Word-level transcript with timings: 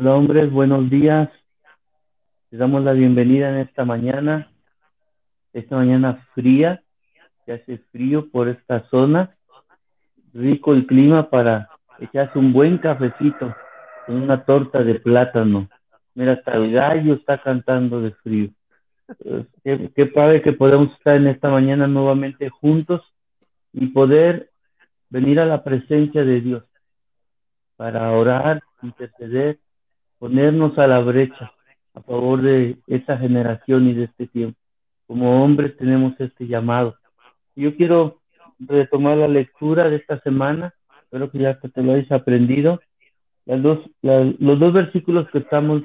Hola 0.00 0.14
hombres, 0.14 0.50
buenos 0.50 0.88
días. 0.88 1.28
Les 2.50 2.58
damos 2.58 2.82
la 2.82 2.94
bienvenida 2.94 3.50
en 3.50 3.56
esta 3.56 3.84
mañana, 3.84 4.50
esta 5.52 5.76
mañana 5.76 6.26
fría, 6.34 6.82
que 7.44 7.52
hace 7.52 7.76
frío 7.92 8.30
por 8.30 8.48
esta 8.48 8.88
zona. 8.88 9.36
Rico 10.32 10.72
el 10.72 10.86
clima 10.86 11.28
para 11.28 11.68
echarse 11.98 12.38
un 12.38 12.54
buen 12.54 12.78
cafecito 12.78 13.54
con 14.06 14.22
una 14.22 14.42
torta 14.46 14.82
de 14.82 14.94
plátano. 14.94 15.68
Mira, 16.14 16.32
hasta 16.32 16.54
el 16.54 16.72
gallo 16.72 17.12
está 17.12 17.36
cantando 17.42 18.00
de 18.00 18.12
frío. 18.22 18.48
Eh, 19.26 19.44
Qué, 19.62 19.92
qué 19.94 20.06
padre 20.06 20.40
que 20.40 20.54
podemos 20.54 20.90
estar 20.94 21.16
en 21.16 21.26
esta 21.26 21.50
mañana 21.50 21.86
nuevamente 21.86 22.48
juntos 22.48 23.02
y 23.74 23.88
poder 23.88 24.48
venir 25.10 25.40
a 25.40 25.44
la 25.44 25.62
presencia 25.62 26.24
de 26.24 26.40
Dios 26.40 26.64
para 27.76 28.10
orar, 28.12 28.62
interceder 28.80 29.58
ponernos 30.20 30.78
a 30.78 30.86
la 30.86 31.00
brecha 31.00 31.52
a 31.94 32.02
favor 32.02 32.42
de 32.42 32.76
esta 32.86 33.16
generación 33.18 33.88
y 33.88 33.94
de 33.94 34.04
este 34.04 34.28
tiempo. 34.28 34.56
Como 35.08 35.42
hombres 35.42 35.76
tenemos 35.76 36.12
este 36.20 36.46
llamado. 36.46 36.94
Yo 37.56 37.74
quiero 37.74 38.20
retomar 38.60 39.16
la 39.16 39.26
lectura 39.26 39.88
de 39.88 39.96
esta 39.96 40.20
semana, 40.20 40.74
espero 41.02 41.30
que 41.30 41.38
ya 41.38 41.58
te 41.58 41.82
lo 41.82 41.94
hayas 41.94 42.12
aprendido. 42.12 42.80
Los 43.46 44.60
dos 44.60 44.72
versículos 44.72 45.28
que 45.30 45.38
estamos 45.38 45.82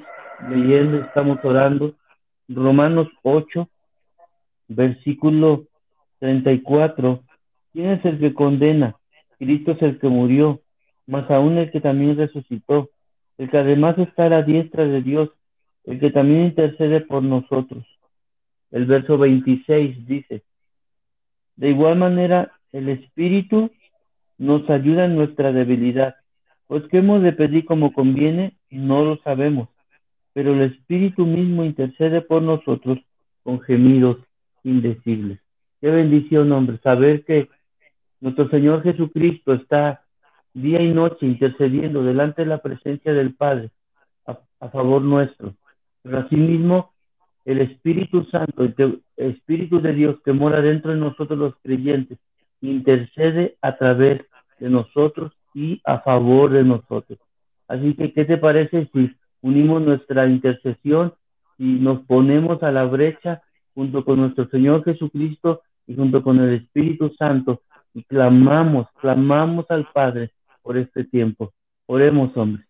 leyendo, 0.48 0.98
estamos 0.98 1.42
orando, 1.42 1.94
Romanos 2.46 3.08
8, 3.22 3.68
versículo 4.68 5.64
34. 6.20 7.22
¿Quién 7.72 7.90
es 7.90 8.04
el 8.04 8.20
que 8.20 8.34
condena? 8.34 8.96
Cristo 9.38 9.72
es 9.72 9.82
el 9.82 9.98
que 9.98 10.08
murió, 10.08 10.60
más 11.06 11.28
aún 11.30 11.56
el 11.56 11.70
que 11.70 11.80
también 11.80 12.16
resucitó 12.16 12.90
el 13.38 13.50
que 13.50 13.58
además 13.58 13.98
está 13.98 14.26
a 14.26 14.30
la 14.30 14.42
diestra 14.42 14.84
de 14.86 15.02
Dios, 15.02 15.30
el 15.84 16.00
que 16.00 16.10
también 16.10 16.46
intercede 16.46 17.00
por 17.00 17.22
nosotros. 17.22 17.84
El 18.70 18.86
verso 18.86 19.18
26 19.18 20.06
dice, 20.06 20.42
de 21.56 21.70
igual 21.70 21.96
manera 21.96 22.52
el 22.72 22.88
Espíritu 22.88 23.70
nos 24.38 24.68
ayuda 24.68 25.06
en 25.06 25.16
nuestra 25.16 25.52
debilidad, 25.52 26.16
pues 26.66 26.82
que 26.88 26.98
hemos 26.98 27.22
de 27.22 27.32
pedir 27.32 27.64
como 27.64 27.92
conviene, 27.92 28.56
no 28.70 29.04
lo 29.04 29.16
sabemos, 29.18 29.68
pero 30.32 30.52
el 30.52 30.72
Espíritu 30.72 31.24
mismo 31.24 31.64
intercede 31.64 32.20
por 32.20 32.42
nosotros 32.42 32.98
con 33.42 33.60
gemidos 33.60 34.18
indecibles. 34.64 35.38
Qué 35.80 35.90
bendición, 35.90 36.50
hombre, 36.52 36.78
saber 36.82 37.24
que 37.24 37.48
nuestro 38.20 38.48
Señor 38.48 38.82
Jesucristo 38.82 39.54
está 39.54 40.02
día 40.56 40.80
y 40.80 40.90
noche 40.92 41.26
intercediendo 41.26 42.02
delante 42.02 42.42
de 42.42 42.48
la 42.48 42.58
presencia 42.58 43.12
del 43.12 43.34
Padre 43.34 43.70
a, 44.26 44.68
favor 44.70 45.02
nuestro. 45.02 45.54
Pero 46.02 46.18
asimismo, 46.18 46.92
el 47.44 47.60
Espíritu 47.60 48.24
Santo, 48.24 48.64
el 48.64 48.74
que- 48.74 48.98
el 49.18 49.30
Espíritu 49.32 49.80
de 49.80 49.92
Dios 49.92 50.16
que 50.24 50.32
mora 50.32 50.62
dentro 50.62 50.92
de 50.92 50.96
nosotros 50.98 51.38
los 51.38 51.54
creyentes, 51.62 52.18
intercede 52.62 53.56
a 53.60 53.76
través 53.76 54.22
de 54.58 54.70
nosotros 54.70 55.32
y 55.54 55.80
a 55.84 56.00
favor 56.00 56.50
de 56.50 56.64
nosotros. 56.64 57.18
Así 57.68 57.94
que, 57.94 58.12
¿qué 58.12 58.24
te 58.24 58.38
parece 58.38 58.88
si 58.92 59.14
unimos 59.42 59.82
nuestra 59.82 60.26
intercesión 60.26 61.12
y 61.58 61.74
nos 61.74 62.00
ponemos 62.06 62.62
a 62.62 62.72
la 62.72 62.84
brecha 62.84 63.42
junto 63.74 64.04
con 64.04 64.20
nuestro 64.20 64.48
Señor 64.48 64.84
Jesucristo 64.84 65.60
y 65.86 65.94
junto 65.94 66.22
con 66.22 66.40
el 66.40 66.54
Espíritu 66.54 67.10
Santo 67.18 67.60
y 67.92 68.02
clamamos, 68.04 68.86
clamamos 69.00 69.70
al 69.70 69.86
Padre 69.92 70.30
por 70.66 70.76
este 70.76 71.04
tiempo. 71.04 71.54
Oremos, 71.86 72.36
hombres. 72.36 72.66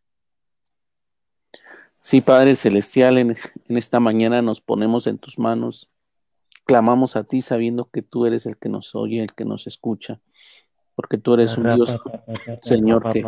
Sí, 2.02 2.20
Padre 2.20 2.54
Celestial, 2.54 3.16
en, 3.16 3.30
en 3.68 3.76
esta 3.78 4.00
mañana 4.00 4.42
nos 4.42 4.60
ponemos 4.60 5.06
en 5.06 5.16
tus 5.16 5.38
manos, 5.38 5.90
clamamos 6.66 7.16
a 7.16 7.24
ti 7.24 7.40
sabiendo 7.40 7.88
que 7.90 8.02
tú 8.02 8.26
eres 8.26 8.44
el 8.44 8.58
que 8.58 8.68
nos 8.68 8.94
oye, 8.94 9.22
el 9.22 9.32
que 9.32 9.46
nos 9.46 9.66
escucha, 9.66 10.20
porque 10.94 11.16
tú 11.16 11.32
eres 11.34 11.56
un 11.56 11.74
Dios 11.74 11.96
Señor, 12.60 13.10
que- 13.12 13.24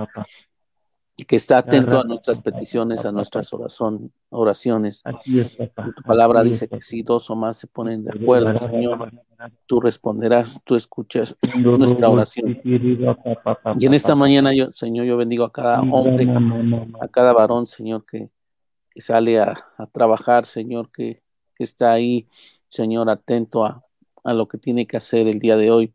que 1.25 1.37
está 1.37 1.59
atento 1.59 1.99
a 2.01 2.05
nuestras 2.05 2.41
peticiones, 2.41 3.05
a 3.05 3.13
nuestras 3.13 3.53
oración- 3.53 4.11
oraciones. 4.31 5.03
Tu 5.25 6.03
palabra 6.03 6.43
dice 6.45 6.69
que 6.69 6.81
si 6.81 7.03
dos 7.03 7.29
o 7.31 7.37
más 7.37 7.57
se 7.57 7.67
ponen 7.67 8.05
de 8.05 8.13
acuerdo, 8.13 8.57
Señor, 8.57 9.11
tú 9.67 9.81
responderás, 9.81 10.61
tú 10.65 10.77
escuchas 10.77 11.37
nuestra 11.79 12.09
oración. 12.09 12.61
Y 13.79 13.87
en 13.87 13.95
esta 13.95 14.15
mañana, 14.15 14.55
yo, 14.55 14.71
Señor, 14.71 15.07
yo 15.07 15.17
bendigo 15.17 15.45
a 15.45 15.53
cada 15.53 15.81
hombre, 15.83 16.25
a 17.01 17.09
cada 17.09 17.33
varón, 17.33 17.67
Señor, 17.67 18.05
que, 18.07 18.29
que 18.91 19.01
sale 19.01 19.41
a, 19.41 19.65
a 19.77 19.87
trabajar, 19.87 20.47
Señor, 20.47 20.91
que, 20.93 21.21
que 21.55 21.65
está 21.65 21.93
ahí, 21.93 22.29
Señor, 22.69 23.11
atento 23.11 23.65
a, 23.67 23.83
a 24.25 24.35
lo 24.35 24.47
que 24.47 24.59
tiene 24.59 24.87
que 24.87 24.97
hacer 24.97 25.27
el 25.27 25.41
día 25.41 25.57
de 25.57 25.71
hoy. 25.73 25.93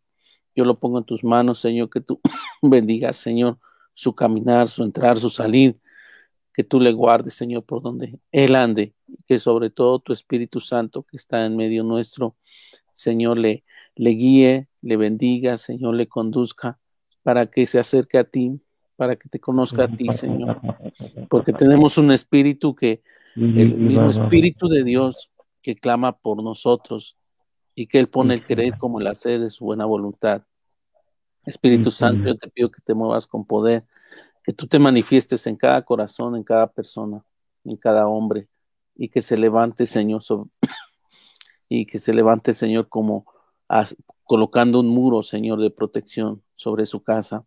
Yo 0.55 0.65
lo 0.65 0.75
pongo 0.75 0.97
en 0.99 1.03
tus 1.05 1.23
manos, 1.23 1.59
Señor, 1.59 1.89
que 1.89 2.01
tú 2.01 2.19
bendigas, 2.61 3.15
Señor, 3.15 3.57
su 3.93 4.13
caminar, 4.13 4.67
su 4.67 4.83
entrar, 4.83 5.17
su 5.17 5.29
salir, 5.29 5.79
que 6.53 6.63
tú 6.63 6.79
le 6.79 6.91
guardes, 6.91 7.33
Señor, 7.33 7.63
por 7.65 7.81
donde 7.81 8.19
Él 8.31 8.55
ande, 8.55 8.93
que 9.27 9.39
sobre 9.39 9.69
todo 9.69 9.99
tu 9.99 10.13
Espíritu 10.13 10.59
Santo 10.59 11.03
que 11.03 11.17
está 11.17 11.45
en 11.45 11.55
medio 11.55 11.83
nuestro, 11.83 12.35
Señor, 12.93 13.39
le, 13.39 13.63
le 13.95 14.11
guíe, 14.11 14.67
le 14.81 14.97
bendiga, 14.97 15.57
Señor, 15.57 15.95
le 15.95 16.07
conduzca 16.07 16.79
para 17.23 17.47
que 17.47 17.65
se 17.65 17.79
acerque 17.79 18.17
a 18.17 18.23
ti, 18.23 18.61
para 18.95 19.15
que 19.15 19.29
te 19.29 19.39
conozca 19.39 19.85
a 19.85 19.87
ti, 19.87 20.07
Señor, 20.11 20.59
porque 21.29 21.53
tenemos 21.53 21.97
un 21.97 22.11
espíritu 22.11 22.75
que, 22.75 23.01
el 23.35 23.75
mismo 23.75 24.11
espíritu 24.11 24.67
de 24.67 24.83
Dios 24.83 25.31
que 25.63 25.75
clama 25.75 26.11
por 26.11 26.43
nosotros 26.43 27.17
y 27.73 27.87
que 27.87 27.97
Él 27.97 28.07
pone 28.07 28.35
el 28.35 28.45
querer 28.45 28.77
como 28.77 28.99
el 28.99 29.07
hacer 29.07 29.39
de 29.39 29.49
su 29.49 29.65
buena 29.65 29.85
voluntad. 29.85 30.43
Espíritu 31.45 31.91
Santo, 31.91 32.23
yo 32.27 32.37
te 32.37 32.49
pido 32.49 32.71
que 32.71 32.81
te 32.81 32.93
muevas 32.93 33.27
con 33.27 33.45
poder, 33.45 33.83
que 34.43 34.53
tú 34.53 34.67
te 34.67 34.79
manifiestes 34.79 35.45
en 35.47 35.55
cada 35.55 35.81
corazón, 35.83 36.35
en 36.35 36.43
cada 36.43 36.67
persona, 36.67 37.23
en 37.63 37.77
cada 37.77 38.07
hombre, 38.07 38.47
y 38.95 39.09
que 39.09 39.21
se 39.21 39.37
levante, 39.37 39.85
Señor, 39.85 40.21
sobre- 40.23 40.49
y 41.69 41.85
que 41.85 41.99
se 41.99 42.13
levante, 42.13 42.53
Señor, 42.53 42.87
como 42.89 43.25
as- 43.67 43.95
colocando 44.23 44.79
un 44.79 44.87
muro, 44.87 45.23
Señor, 45.23 45.59
de 45.59 45.69
protección 45.71 46.41
sobre 46.55 46.85
su 46.85 47.03
casa, 47.03 47.45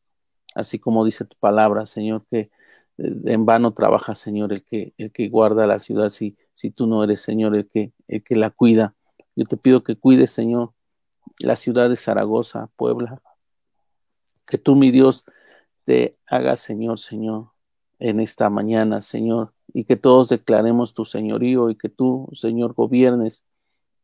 así 0.55 0.79
como 0.79 1.05
dice 1.05 1.25
tu 1.25 1.37
palabra, 1.39 1.87
Señor, 1.87 2.25
que 2.31 2.51
eh, 2.99 3.13
en 3.27 3.45
vano 3.47 3.73
trabaja, 3.75 4.15
Señor, 4.15 4.53
el 4.53 4.65
que, 4.65 4.95
el 4.97 5.13
que 5.13 5.29
guarda 5.29 5.67
la 5.67 5.79
ciudad, 5.79 6.11
si, 6.11 6.37
si 6.55 6.71
tú 6.71 6.87
no 6.87 7.05
eres, 7.05 7.21
Señor, 7.21 7.55
el 7.55 7.69
que, 7.69 7.93
el 8.09 8.23
que 8.23 8.37
la 8.37 8.51
cuida. 8.51 8.95
Yo 9.35 9.45
te 9.45 9.57
pido 9.59 9.83
que 9.83 9.97
cuides, 9.97 10.31
Señor, 10.31 10.73
la 11.41 11.57
ciudad 11.57 11.91
de 11.91 11.97
Zaragoza, 11.97 12.71
Puebla, 12.77 13.21
que 14.47 14.59
tú, 14.59 14.77
mi 14.77 14.91
Dios, 14.91 15.25
te 15.85 16.19
hagas, 16.27 16.61
Señor, 16.61 16.99
Señor, 16.99 17.49
en 17.99 18.21
esta 18.21 18.51
mañana, 18.51 19.01
Señor, 19.01 19.53
y 19.73 19.85
que 19.85 19.97
todos 19.97 20.29
declaremos 20.29 20.95
tu 20.95 21.05
señorío 21.05 21.71
y 21.71 21.77
que 21.77 21.89
tú, 21.89 22.29
Señor, 22.33 22.75
gobiernes 22.75 23.43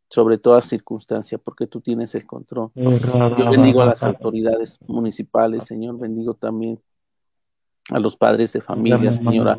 sobre 0.08 0.36
toda 0.36 0.60
circunstancia, 0.60 1.38
porque 1.38 1.66
tú 1.66 1.80
tienes 1.80 2.14
el 2.14 2.26
control. 2.26 2.70
Yo 2.74 3.50
bendigo 3.50 3.80
a 3.80 3.86
las 3.86 4.02
autoridades 4.02 4.78
municipales, 4.86 5.64
Señor, 5.64 5.98
bendigo 5.98 6.34
también 6.34 6.80
a 7.88 7.98
los 7.98 8.16
padres 8.16 8.52
de 8.52 8.60
familia, 8.60 9.12
Señor, 9.12 9.58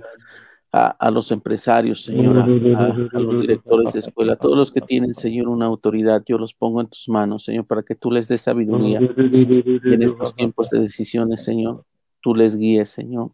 a, 0.74 0.88
a- 0.88 0.88
a 0.90 1.12
los 1.12 1.32
empresarios, 1.32 2.04
Señor, 2.04 2.38
a, 2.38 2.46
a- 2.80 2.86
a 3.14 3.20
los 3.20 3.42
directores 3.42 3.94
de 3.94 4.00
escuela, 4.00 4.36
todos 4.36 4.58
los 4.58 4.72
que 4.72 4.82
tienen, 4.82 5.14
Señor, 5.14 5.48
una 5.48 5.66
autoridad, 5.68 6.24
yo 6.26 6.38
los 6.38 6.54
pongo 6.54 6.82
en 6.82 6.88
tus 6.88 7.08
manos, 7.08 7.44
Señor, 7.46 7.66
para 7.66 7.84
que 7.84 7.96
tú 7.96 8.10
les 8.12 8.28
des 8.28 8.42
sabiduría 8.42 9.00
y 9.00 9.94
en 9.94 10.02
estos 10.04 10.36
tiempos 10.36 10.70
de 10.70 10.80
decisiones, 10.80 11.44
Señor, 11.44 11.86
tú 12.22 12.34
les 12.36 12.58
guíes, 12.58 12.90
Señor, 12.90 13.32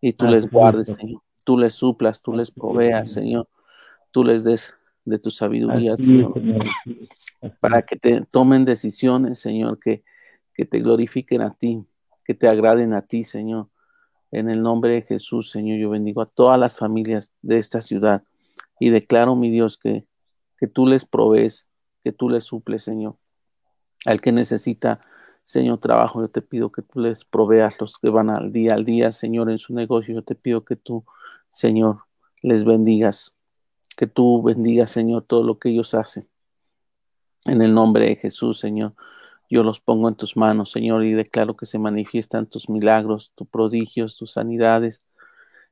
y 0.00 0.12
tú 0.12 0.26
les 0.32 0.44
guardes, 0.50 0.88
Señor, 0.96 1.22
tú 1.44 1.58
les 1.58 1.74
suplas, 1.74 2.22
tú 2.22 2.32
les 2.32 2.50
proveas, 2.50 3.12
Señor, 3.12 3.48
tú 4.12 4.22
les 4.24 4.44
des 4.44 4.72
de 5.04 5.18
tu 5.18 5.30
sabiduría, 5.30 5.96
Señor, 5.96 6.32
para 7.60 7.82
que 7.82 7.96
te 7.96 8.20
tomen 8.22 8.64
decisiones, 8.64 9.38
Señor, 9.40 9.78
que, 9.78 10.02
que 10.54 10.64
te 10.64 10.80
glorifiquen 10.80 11.42
a 11.42 11.54
ti, 11.54 11.84
que 12.24 12.34
te 12.34 12.48
agraden 12.48 12.92
a 12.92 13.02
ti, 13.02 13.24
Señor. 13.24 13.68
En 14.30 14.50
el 14.50 14.62
nombre 14.62 14.92
de 14.92 15.02
Jesús, 15.02 15.50
Señor, 15.50 15.78
yo 15.78 15.90
bendigo 15.90 16.20
a 16.20 16.26
todas 16.26 16.58
las 16.58 16.78
familias 16.78 17.32
de 17.42 17.58
esta 17.58 17.82
ciudad 17.82 18.24
y 18.80 18.90
declaro, 18.90 19.36
mi 19.36 19.50
Dios, 19.50 19.78
que, 19.78 20.06
que 20.58 20.66
tú 20.66 20.86
les 20.86 21.04
provees, 21.04 21.66
que 22.02 22.12
tú 22.12 22.28
les 22.28 22.44
suples, 22.44 22.82
Señor. 22.84 23.16
Al 24.04 24.20
que 24.20 24.32
necesita, 24.32 25.00
Señor, 25.44 25.78
trabajo, 25.78 26.20
yo 26.20 26.28
te 26.28 26.42
pido 26.42 26.72
que 26.72 26.82
tú 26.82 27.00
les 27.00 27.24
proveas 27.24 27.80
los 27.80 27.98
que 27.98 28.10
van 28.10 28.30
al 28.30 28.52
día 28.52 28.74
al 28.74 28.84
día, 28.84 29.12
Señor, 29.12 29.50
en 29.50 29.58
su 29.58 29.74
negocio. 29.74 30.14
Yo 30.14 30.22
te 30.22 30.34
pido 30.34 30.64
que 30.64 30.76
tú, 30.76 31.04
Señor, 31.50 32.00
les 32.42 32.64
bendigas, 32.64 33.34
que 33.96 34.06
tú 34.06 34.42
bendigas, 34.42 34.90
Señor, 34.90 35.22
todo 35.22 35.44
lo 35.44 35.58
que 35.58 35.70
ellos 35.70 35.94
hacen. 35.94 36.28
En 37.44 37.62
el 37.62 37.72
nombre 37.72 38.06
de 38.06 38.16
Jesús, 38.16 38.58
Señor, 38.58 38.94
yo 39.48 39.62
los 39.62 39.80
pongo 39.80 40.08
en 40.08 40.14
tus 40.14 40.36
manos, 40.36 40.70
Señor, 40.72 41.04
y 41.04 41.12
declaro 41.12 41.56
que 41.56 41.66
se 41.66 41.78
manifiestan 41.78 42.46
tus 42.46 42.68
milagros, 42.68 43.32
tus 43.34 43.48
prodigios, 43.48 44.16
tus 44.16 44.32
sanidades, 44.32 45.06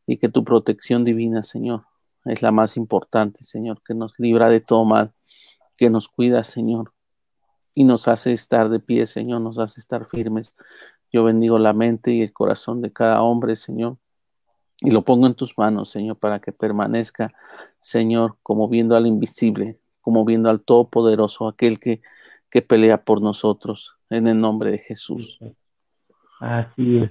y 0.07 0.19
que 0.19 0.29
tu 0.29 0.45
protección 0.45 1.05
divina, 1.05 1.43
Señor, 1.43 1.85
es 2.25 2.43
la 2.43 2.53
más 2.53 2.77
importante, 2.77 3.45
Señor, 3.45 3.83
que 3.83 3.95
nos 3.95 4.19
libra 4.19 4.49
de 4.49 4.61
todo 4.61 4.85
mal, 4.85 5.13
que 5.77 5.91
nos 5.91 6.09
cuida, 6.09 6.45
Señor, 6.45 6.93
y 7.75 7.85
nos 7.85 8.07
hace 8.09 8.33
estar 8.33 8.69
de 8.69 8.81
pie, 8.81 9.07
Señor, 9.07 9.41
nos 9.41 9.59
hace 9.59 9.81
estar 9.81 10.07
firmes. 10.07 10.55
Yo 11.13 11.25
bendigo 11.25 11.59
la 11.59 11.73
mente 11.73 12.13
y 12.13 12.23
el 12.23 12.33
corazón 12.33 12.83
de 12.83 12.93
cada 12.93 13.23
hombre, 13.23 13.57
Señor, 13.57 13.97
y 14.81 14.91
lo 14.91 15.03
pongo 15.03 15.27
en 15.27 15.35
tus 15.35 15.57
manos, 15.57 15.91
Señor, 15.91 16.17
para 16.17 16.41
que 16.41 16.53
permanezca, 16.53 17.33
Señor, 17.81 18.37
como 18.43 18.69
viendo 18.69 18.97
al 18.97 19.07
invisible, 19.07 19.79
como 20.01 20.25
viendo 20.25 20.51
al 20.51 20.61
Todopoderoso, 20.61 21.49
aquel 21.49 21.81
que, 21.81 22.03
que 22.55 22.63
pelea 22.63 23.05
por 23.05 23.21
nosotros, 23.21 23.97
en 24.09 24.29
el 24.29 24.41
nombre 24.41 24.71
de 24.71 24.79
Jesús. 24.79 25.41
Así 26.39 26.99
es, 26.99 27.11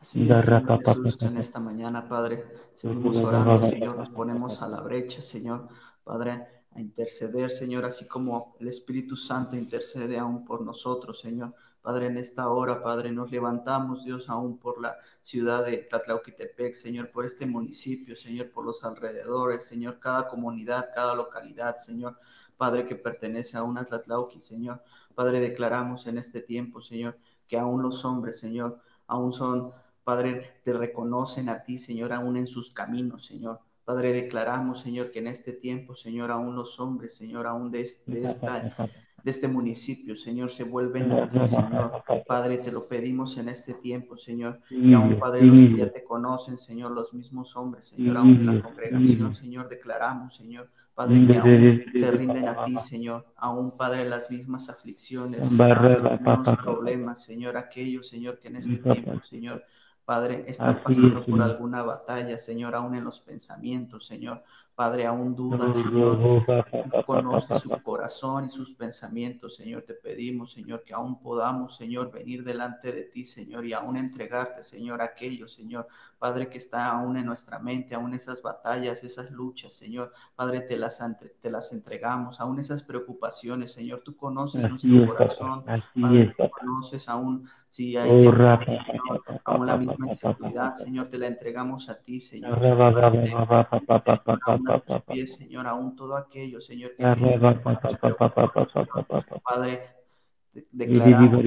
Así 0.00 0.28
es, 0.28 0.44
Señor 0.44 0.82
Jesús, 0.84 1.22
en 1.22 1.36
esta 1.36 1.60
mañana, 1.60 2.08
Padre, 2.08 2.44
seguimos 2.74 3.18
orando, 3.18 3.68
Señor, 3.68 3.96
nos 3.96 4.08
ponemos 4.08 4.60
a 4.62 4.68
la 4.68 4.80
brecha, 4.80 5.22
Señor, 5.22 5.68
Padre, 6.02 6.44
a 6.74 6.80
interceder, 6.80 7.52
Señor, 7.52 7.84
así 7.84 8.08
como 8.08 8.56
el 8.58 8.66
Espíritu 8.66 9.14
Santo 9.14 9.54
intercede 9.54 10.18
aún 10.18 10.44
por 10.44 10.62
nosotros, 10.62 11.20
Señor. 11.20 11.54
Padre, 11.82 12.08
en 12.08 12.18
esta 12.18 12.48
hora, 12.48 12.82
Padre, 12.82 13.12
nos 13.12 13.30
levantamos, 13.30 14.04
Dios, 14.04 14.28
aún 14.28 14.58
por 14.58 14.82
la 14.82 14.96
ciudad 15.22 15.64
de 15.64 15.78
Tlatlauquitepec, 15.78 16.74
Señor, 16.74 17.12
por 17.12 17.24
este 17.24 17.46
municipio, 17.46 18.16
Señor, 18.16 18.50
por 18.50 18.64
los 18.64 18.82
alrededores, 18.82 19.66
Señor, 19.66 20.00
cada 20.00 20.26
comunidad, 20.28 20.90
cada 20.92 21.14
localidad, 21.14 21.78
Señor, 21.78 22.18
Padre, 22.60 22.84
que 22.84 22.94
pertenece 22.94 23.56
a 23.56 23.62
una 23.62 23.86
Tlatlauqui, 23.86 24.42
Señor. 24.42 24.82
Padre, 25.14 25.40
declaramos 25.40 26.06
en 26.06 26.18
este 26.18 26.42
tiempo, 26.42 26.82
Señor, 26.82 27.16
que 27.48 27.56
aún 27.58 27.80
los 27.80 28.04
hombres, 28.04 28.38
Señor, 28.38 28.82
aún 29.06 29.32
son, 29.32 29.72
Padre, 30.04 30.60
te 30.62 30.74
reconocen 30.74 31.48
a 31.48 31.64
ti, 31.64 31.78
Señor, 31.78 32.12
aún 32.12 32.36
en 32.36 32.46
sus 32.46 32.70
caminos, 32.70 33.24
Señor. 33.24 33.60
Padre, 33.86 34.12
declaramos, 34.12 34.80
Señor, 34.82 35.10
que 35.10 35.20
en 35.20 35.28
este 35.28 35.54
tiempo, 35.54 35.94
Señor, 35.94 36.30
aún 36.30 36.54
los 36.54 36.78
hombres, 36.78 37.14
Señor, 37.14 37.46
aún 37.46 37.70
de, 37.70 37.90
de 38.04 38.26
esta 38.26 38.74
de 39.22 39.30
este 39.30 39.48
municipio, 39.48 40.16
Señor, 40.16 40.50
se 40.50 40.64
vuelven 40.64 41.12
a 41.12 41.30
ti, 41.30 41.38
Señor. 41.48 42.02
Padre, 42.26 42.58
te 42.58 42.72
lo 42.72 42.88
pedimos 42.88 43.38
en 43.38 43.48
este 43.48 43.72
tiempo, 43.74 44.18
Señor. 44.18 44.60
Y 44.70 44.92
aún, 44.92 45.18
Padre, 45.18 45.42
los 45.42 45.56
que 45.56 45.76
ya 45.76 45.90
te 45.90 46.04
conocen, 46.04 46.58
Señor, 46.58 46.92
los 46.92 47.12
mismos 47.14 47.56
hombres, 47.56 47.88
Señor, 47.88 48.18
aún 48.18 48.36
en 48.36 48.46
la 48.46 48.62
congregación, 48.62 49.34
Señor, 49.34 49.68
declaramos, 49.68 50.36
Señor, 50.36 50.70
Padre, 51.00 51.26
que 51.26 51.38
aún 51.38 51.84
se 51.94 52.10
rinden 52.10 52.48
a 52.48 52.64
ti, 52.64 52.76
Señor. 52.80 53.24
Aún, 53.36 53.70
Padre, 53.70 54.06
las 54.06 54.30
mismas 54.30 54.68
aflicciones, 54.68 55.40
los 55.40 55.50
mismos 55.50 56.58
problemas, 56.58 57.24
Señor, 57.24 57.56
aquellos, 57.56 58.08
Señor, 58.08 58.38
que 58.38 58.48
en 58.48 58.56
este 58.56 58.76
tiempo, 58.76 59.20
Señor, 59.28 59.64
Padre, 60.04 60.44
están 60.46 60.82
pasando 60.82 61.24
por 61.24 61.40
alguna 61.40 61.82
batalla, 61.82 62.38
Señor, 62.38 62.74
aún 62.74 62.94
en 62.96 63.04
los 63.04 63.20
pensamientos, 63.20 64.06
Señor. 64.06 64.42
Padre, 64.80 65.04
aún 65.04 65.36
dudas, 65.36 65.76
Señor. 65.76 66.42
Conoce 67.04 67.58
su 67.58 67.68
corazón 67.84 68.46
y 68.46 68.48
sus 68.48 68.72
pensamientos, 68.72 69.56
Señor. 69.56 69.82
Te 69.82 69.92
pedimos, 69.92 70.52
Señor, 70.52 70.84
que 70.84 70.94
aún 70.94 71.20
podamos, 71.20 71.76
Señor, 71.76 72.10
venir 72.10 72.42
delante 72.44 72.90
de 72.90 73.04
ti, 73.04 73.26
Señor, 73.26 73.66
y 73.66 73.74
aún 73.74 73.98
entregarte, 73.98 74.64
Señor, 74.64 75.02
aquello, 75.02 75.48
Señor. 75.48 75.86
Padre, 76.18 76.48
que 76.48 76.56
está 76.56 76.86
aún 76.88 77.18
en 77.18 77.26
nuestra 77.26 77.58
mente, 77.58 77.94
aún 77.94 78.14
esas 78.14 78.40
batallas, 78.40 79.04
esas 79.04 79.30
luchas, 79.30 79.74
Señor. 79.74 80.14
Padre, 80.34 80.62
te 80.62 80.78
las, 80.78 80.98
te 81.42 81.50
las 81.50 81.72
entregamos, 81.74 82.40
aún 82.40 82.58
esas 82.58 82.82
preocupaciones, 82.82 83.72
Señor. 83.72 84.00
Tú 84.02 84.16
conoces 84.16 84.62
nuestro 84.62 85.08
corazón. 85.08 85.62
Padre, 86.00 86.34
tú 86.38 86.48
conoces 86.58 87.06
aún 87.06 87.46
si 87.70 87.96
hay 87.96 88.10
oh, 88.10 88.32
aún 89.44 89.66
la 89.66 89.76
misma 89.76 90.10
inseguridad, 90.10 90.74
Señor, 90.74 91.08
te 91.08 91.18
la 91.18 91.28
entregamos 91.28 91.88
a 91.88 92.02
ti, 92.02 92.20
Señor. 92.20 92.58
Señor, 95.28 95.66
aún 95.68 95.94
todo 95.94 96.16
aquello, 96.16 96.60
Señor, 96.60 96.96
que 96.96 97.04
Padre, 99.44 99.80
declaramos, 100.72 101.42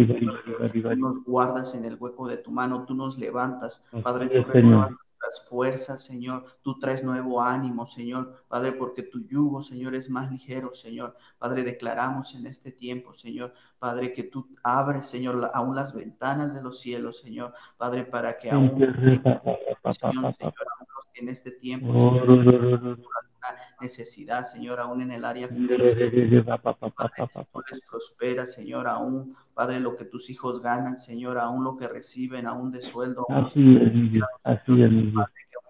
tú 0.81 0.95
nos 0.95 1.23
guardas 1.25 1.75
en 1.75 1.83
el 1.83 1.97
hueco 1.99 2.27
de 2.29 2.37
tu 2.37 2.51
mano, 2.51 2.85
tú 2.85 2.95
nos 2.95 3.17
levantas, 3.17 3.83
Padre, 4.01 4.29
tú 4.29 4.49
renuevas 4.49 4.91
nuestras 5.23 5.47
fuerzas, 5.49 6.03
Señor, 6.03 6.45
tú 6.61 6.79
traes 6.79 7.03
nuevo 7.03 7.41
ánimo, 7.41 7.87
Señor, 7.87 8.43
Padre, 8.47 8.73
porque 8.73 9.03
tu 9.03 9.25
yugo, 9.27 9.63
Señor, 9.63 9.95
es 9.95 10.09
más 10.09 10.31
ligero, 10.31 10.73
Señor, 10.73 11.15
Padre, 11.37 11.63
declaramos 11.63 12.35
en 12.35 12.45
este 12.47 12.71
tiempo, 12.71 13.13
Señor, 13.13 13.53
Padre, 13.79 14.13
que 14.13 14.23
tú 14.23 14.47
abres, 14.63 15.07
Señor, 15.07 15.49
aún 15.53 15.75
las 15.75 15.93
ventanas 15.93 16.53
de 16.53 16.61
los 16.61 16.79
cielos, 16.79 17.19
Señor, 17.19 17.53
Padre, 17.77 18.05
para 18.05 18.37
que 18.37 18.51
aún, 18.51 18.77
Señor, 18.77 20.35
en 21.15 21.29
este 21.29 21.51
tiempo, 21.51 21.93
Señor, 21.93 22.99
necesidad, 23.83 24.45
Señor, 24.45 24.79
aún 24.79 25.01
en 25.01 25.11
el 25.11 25.25
área 25.25 25.47
financiera. 25.47 26.57
Padre, 26.57 26.91
tú 27.51 27.61
les 27.69 27.81
prospera, 27.81 28.45
Señor, 28.47 28.87
aún, 28.87 29.35
Padre, 29.53 29.79
lo 29.79 29.95
que 29.95 30.05
tus 30.05 30.29
hijos 30.29 30.61
ganan, 30.61 30.97
Señor, 30.97 31.37
aún 31.37 31.63
lo 31.63 31.77
que 31.77 31.87
reciben, 31.87 32.47
aún 32.47 32.71
de 32.71 32.81
sueldo. 32.81 33.25
Así 33.29 33.77
es, 33.77 34.23
así 34.43 34.81
es, 34.81 34.91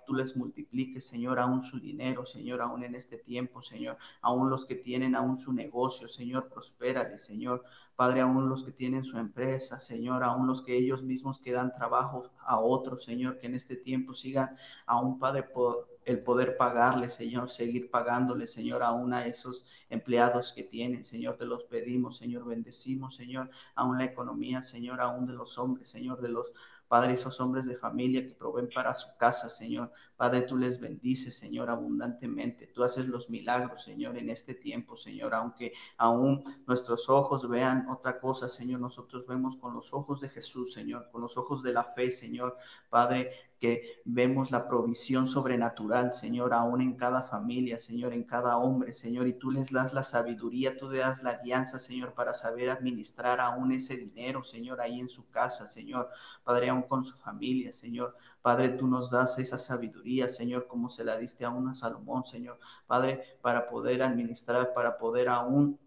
tú 0.05 0.13
les 0.13 0.35
multipliques, 0.35 1.05
Señor, 1.05 1.39
aún 1.39 1.63
su 1.63 1.79
dinero, 1.79 2.25
Señor, 2.25 2.61
aún 2.61 2.83
en 2.83 2.95
este 2.95 3.17
tiempo, 3.17 3.61
Señor, 3.61 3.97
aún 4.21 4.49
los 4.49 4.65
que 4.65 4.75
tienen 4.75 5.15
aún 5.15 5.39
su 5.39 5.53
negocio, 5.53 6.07
Señor, 6.07 6.49
prospérale, 6.49 7.17
Señor, 7.17 7.63
Padre, 7.95 8.21
aún 8.21 8.49
los 8.49 8.63
que 8.63 8.71
tienen 8.71 9.03
su 9.03 9.17
empresa, 9.17 9.79
Señor, 9.79 10.23
aún 10.23 10.47
los 10.47 10.63
que 10.63 10.75
ellos 10.75 11.03
mismos 11.03 11.39
que 11.39 11.51
dan 11.51 11.73
trabajo 11.75 12.31
a 12.39 12.59
otros, 12.59 13.03
Señor, 13.03 13.37
que 13.39 13.47
en 13.47 13.55
este 13.55 13.75
tiempo 13.75 14.13
sigan 14.13 14.57
aún, 14.85 15.19
Padre, 15.19 15.43
por 15.43 15.93
el 16.05 16.19
poder 16.21 16.57
pagarle, 16.57 17.09
Señor, 17.09 17.49
seguir 17.49 17.89
pagándole, 17.89 18.47
Señor, 18.47 18.83
aún 18.83 19.13
a 19.13 19.25
esos 19.25 19.67
empleados 19.89 20.53
que 20.53 20.63
tienen, 20.63 21.05
Señor, 21.05 21.37
te 21.37 21.45
los 21.45 21.63
pedimos, 21.65 22.17
Señor, 22.17 22.45
bendecimos, 22.45 23.15
Señor, 23.15 23.49
aún 23.75 23.97
la 23.97 24.05
economía, 24.05 24.63
Señor, 24.63 24.99
aún 24.99 25.25
de 25.25 25.33
los 25.33 25.57
hombres, 25.57 25.87
Señor, 25.87 26.19
de 26.21 26.29
los 26.29 26.51
Padre, 26.93 27.13
esos 27.13 27.41
hombres 27.41 27.65
de 27.65 27.75
familia 27.75 28.23
que 28.23 28.35
proveen 28.35 28.69
para 28.71 28.93
su 28.93 29.17
casa, 29.17 29.49
Señor. 29.49 29.91
Padre, 30.15 30.43
tú 30.43 30.55
les 30.55 30.79
bendices, 30.79 31.35
Señor, 31.35 31.71
abundantemente. 31.71 32.67
Tú 32.67 32.83
haces 32.83 33.07
los 33.07 33.31
milagros, 33.31 33.83
Señor, 33.83 34.15
en 34.15 34.29
este 34.29 34.53
tiempo, 34.53 34.95
Señor. 34.95 35.33
Aunque 35.33 35.73
aún 35.97 36.43
nuestros 36.67 37.09
ojos 37.09 37.49
vean 37.49 37.89
otra 37.89 38.19
cosa, 38.19 38.47
Señor, 38.47 38.79
nosotros 38.79 39.25
vemos 39.25 39.57
con 39.57 39.73
los 39.73 39.91
ojos 39.91 40.21
de 40.21 40.29
Jesús, 40.29 40.71
Señor, 40.71 41.09
con 41.11 41.21
los 41.21 41.35
ojos 41.35 41.63
de 41.63 41.73
la 41.73 41.83
fe, 41.83 42.11
Señor. 42.11 42.57
Padre, 42.91 43.31
que 43.63 44.01
vemos 44.03 44.51
la 44.51 44.67
provisión 44.67 45.29
sobrenatural, 45.29 46.13
Señor, 46.13 46.53
aún 46.53 46.81
en 46.81 46.97
cada 46.97 47.23
familia, 47.23 47.79
Señor, 47.79 48.11
en 48.11 48.25
cada 48.25 48.57
hombre, 48.57 48.91
Señor, 48.91 49.25
y 49.25 49.31
tú 49.35 49.51
les 49.51 49.71
das 49.71 49.93
la 49.93 50.03
sabiduría, 50.03 50.77
tú 50.77 50.91
le 50.91 50.97
das 50.97 51.23
la 51.23 51.37
guianza, 51.37 51.79
Señor, 51.79 52.13
para 52.13 52.33
saber 52.33 52.69
administrar 52.69 53.39
aún 53.39 53.71
ese 53.71 53.95
dinero, 53.95 54.43
Señor, 54.43 54.81
ahí 54.81 54.99
en 54.99 55.07
su 55.07 55.29
casa, 55.29 55.65
Señor, 55.65 56.09
Padre, 56.43 56.67
aún 56.67 56.81
con 56.81 57.05
su 57.05 57.15
familia, 57.15 57.71
Señor. 57.71 58.17
Padre, 58.41 58.67
tú 58.67 58.85
nos 58.85 59.09
das 59.09 59.39
esa 59.39 59.57
sabiduría, 59.57 60.27
Señor, 60.27 60.67
como 60.67 60.89
se 60.89 61.05
la 61.05 61.15
diste 61.15 61.45
a 61.45 61.49
una 61.49 61.73
Salomón, 61.73 62.25
Señor, 62.25 62.59
Padre, 62.85 63.37
para 63.41 63.69
poder 63.69 64.03
administrar, 64.03 64.73
para 64.73 64.97
poder 64.97 65.29
aún 65.29 65.79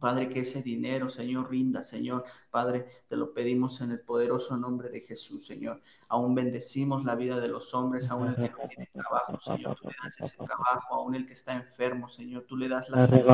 Padre, 0.00 0.30
que 0.30 0.40
ese 0.40 0.62
dinero, 0.62 1.10
Señor, 1.10 1.50
rinda, 1.50 1.82
Señor. 1.82 2.24
Padre, 2.50 2.86
te 3.08 3.16
lo 3.16 3.32
pedimos 3.34 3.80
en 3.82 3.90
el 3.92 4.00
poderoso 4.00 4.56
nombre 4.56 4.88
de 4.88 5.02
Jesús, 5.02 5.46
Señor. 5.46 5.80
Aún 6.08 6.34
bendecimos 6.34 7.04
la 7.04 7.14
vida 7.14 7.38
de 7.38 7.48
los 7.48 7.74
hombres, 7.74 8.10
aún 8.10 8.28
el 8.28 8.34
que 8.36 8.50
no 8.50 8.68
tiene 8.68 8.88
trabajo, 8.92 9.38
Señor. 9.40 9.76
Tú 9.80 9.88
le 9.88 9.94
das 10.02 10.20
ese 10.20 10.44
trabajo, 10.44 10.94
aún 10.94 11.14
el 11.14 11.26
que 11.26 11.34
está 11.34 11.52
enfermo, 11.54 12.08
Señor. 12.08 12.44
Tú 12.48 12.56
le 12.56 12.68
das 12.68 12.88
la 12.88 13.06
salud. 13.06 13.24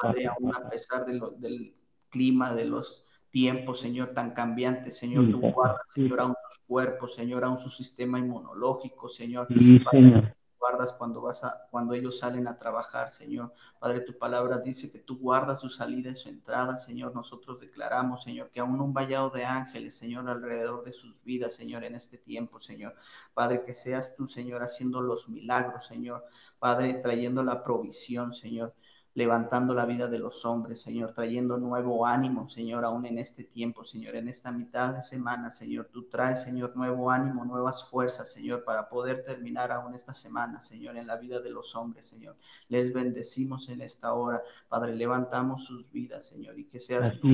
Padre, 0.00 0.26
aún 0.26 0.54
a 0.54 0.68
pesar 0.70 1.04
del 1.06 1.74
clima, 2.08 2.54
de 2.54 2.64
los 2.64 3.04
tiempos, 3.30 3.80
Señor, 3.80 4.08
tan 4.14 4.32
cambiantes, 4.32 4.96
Señor, 4.98 5.30
tú 5.30 5.40
guardas, 5.40 5.82
Señor, 5.88 6.20
aún 6.20 6.34
sus 6.48 6.58
cuerpos, 6.66 7.14
Señor, 7.14 7.44
aún 7.44 7.58
su 7.58 7.70
sistema 7.70 8.18
inmunológico, 8.18 9.08
Señor. 9.08 9.48
Padre, 9.84 10.34
guardas 10.62 10.92
cuando 10.92 11.20
vas 11.20 11.42
a, 11.42 11.66
cuando 11.72 11.92
ellos 11.92 12.20
salen 12.20 12.46
a 12.46 12.56
trabajar, 12.56 13.10
Señor. 13.10 13.52
Padre, 13.80 14.02
tu 14.02 14.16
palabra 14.16 14.60
dice 14.60 14.92
que 14.92 15.00
tú 15.00 15.18
guardas 15.18 15.60
su 15.60 15.68
salida 15.68 16.10
y 16.10 16.16
su 16.16 16.28
entrada, 16.28 16.78
Señor. 16.78 17.12
Nosotros 17.16 17.58
declaramos, 17.58 18.22
Señor, 18.22 18.48
que 18.50 18.60
aún 18.60 18.80
un 18.80 18.94
vallado 18.94 19.30
de 19.30 19.44
ángeles, 19.44 19.96
Señor, 19.96 20.30
alrededor 20.30 20.84
de 20.84 20.92
sus 20.92 21.20
vidas, 21.24 21.54
Señor, 21.54 21.82
en 21.82 21.96
este 21.96 22.16
tiempo, 22.16 22.60
Señor. 22.60 22.94
Padre, 23.34 23.64
que 23.64 23.74
seas 23.74 24.14
tú, 24.14 24.28
Señor, 24.28 24.62
haciendo 24.62 25.00
los 25.00 25.28
milagros, 25.28 25.84
Señor. 25.88 26.24
Padre, 26.60 26.94
trayendo 26.94 27.42
la 27.42 27.64
provisión, 27.64 28.32
Señor. 28.32 28.72
Levantando 29.14 29.74
la 29.74 29.84
vida 29.84 30.06
de 30.08 30.18
los 30.18 30.44
hombres, 30.44 30.80
Señor, 30.80 31.12
trayendo 31.12 31.58
nuevo 31.58 32.06
ánimo, 32.06 32.48
Señor, 32.48 32.84
aún 32.84 33.04
en 33.04 33.18
este 33.18 33.44
tiempo, 33.44 33.84
Señor, 33.84 34.16
en 34.16 34.28
esta 34.28 34.50
mitad 34.50 34.94
de 34.94 35.02
semana, 35.02 35.50
Señor, 35.52 35.90
tú 35.92 36.08
traes, 36.08 36.42
Señor, 36.42 36.74
nuevo 36.76 37.10
ánimo, 37.10 37.44
nuevas 37.44 37.88
fuerzas, 37.90 38.32
Señor, 38.32 38.64
para 38.64 38.88
poder 38.88 39.22
terminar 39.24 39.70
aún 39.70 39.94
esta 39.94 40.14
semana, 40.14 40.60
Señor, 40.60 40.96
en 40.96 41.06
la 41.06 41.16
vida 41.16 41.40
de 41.40 41.50
los 41.50 41.74
hombres, 41.76 42.06
Señor. 42.06 42.36
Les 42.68 42.92
bendecimos 42.92 43.68
en 43.68 43.82
esta 43.82 44.14
hora, 44.14 44.42
Padre, 44.68 44.96
levantamos 44.96 45.66
sus 45.66 45.90
vidas, 45.92 46.26
Señor, 46.26 46.58
y 46.58 46.64
que 46.64 46.80
seas 46.80 47.18
tu 47.20 47.28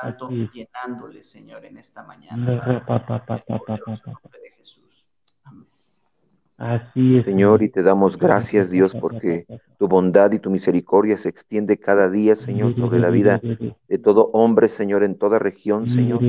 Santo 0.00 0.30
llenándole, 0.30 1.24
Señor, 1.24 1.64
en 1.64 1.76
esta 1.76 2.02
mañana. 2.02 2.46
Jesús. 3.84 4.45
Así 6.58 7.18
es. 7.18 7.24
Señor, 7.26 7.62
y 7.62 7.68
te 7.68 7.82
damos 7.82 8.16
gracias, 8.16 8.70
Dios, 8.70 8.94
porque 8.94 9.46
tu 9.78 9.88
bondad 9.88 10.32
y 10.32 10.38
tu 10.38 10.50
misericordia 10.50 11.18
se 11.18 11.28
extiende 11.28 11.78
cada 11.78 12.08
día, 12.08 12.34
Señor, 12.34 12.74
sobre 12.76 12.98
la 12.98 13.10
vida 13.10 13.40
de 13.42 13.98
todo 13.98 14.30
hombre, 14.32 14.68
Señor, 14.68 15.04
en 15.04 15.18
toda 15.18 15.38
región, 15.38 15.88
Señor. 15.88 16.20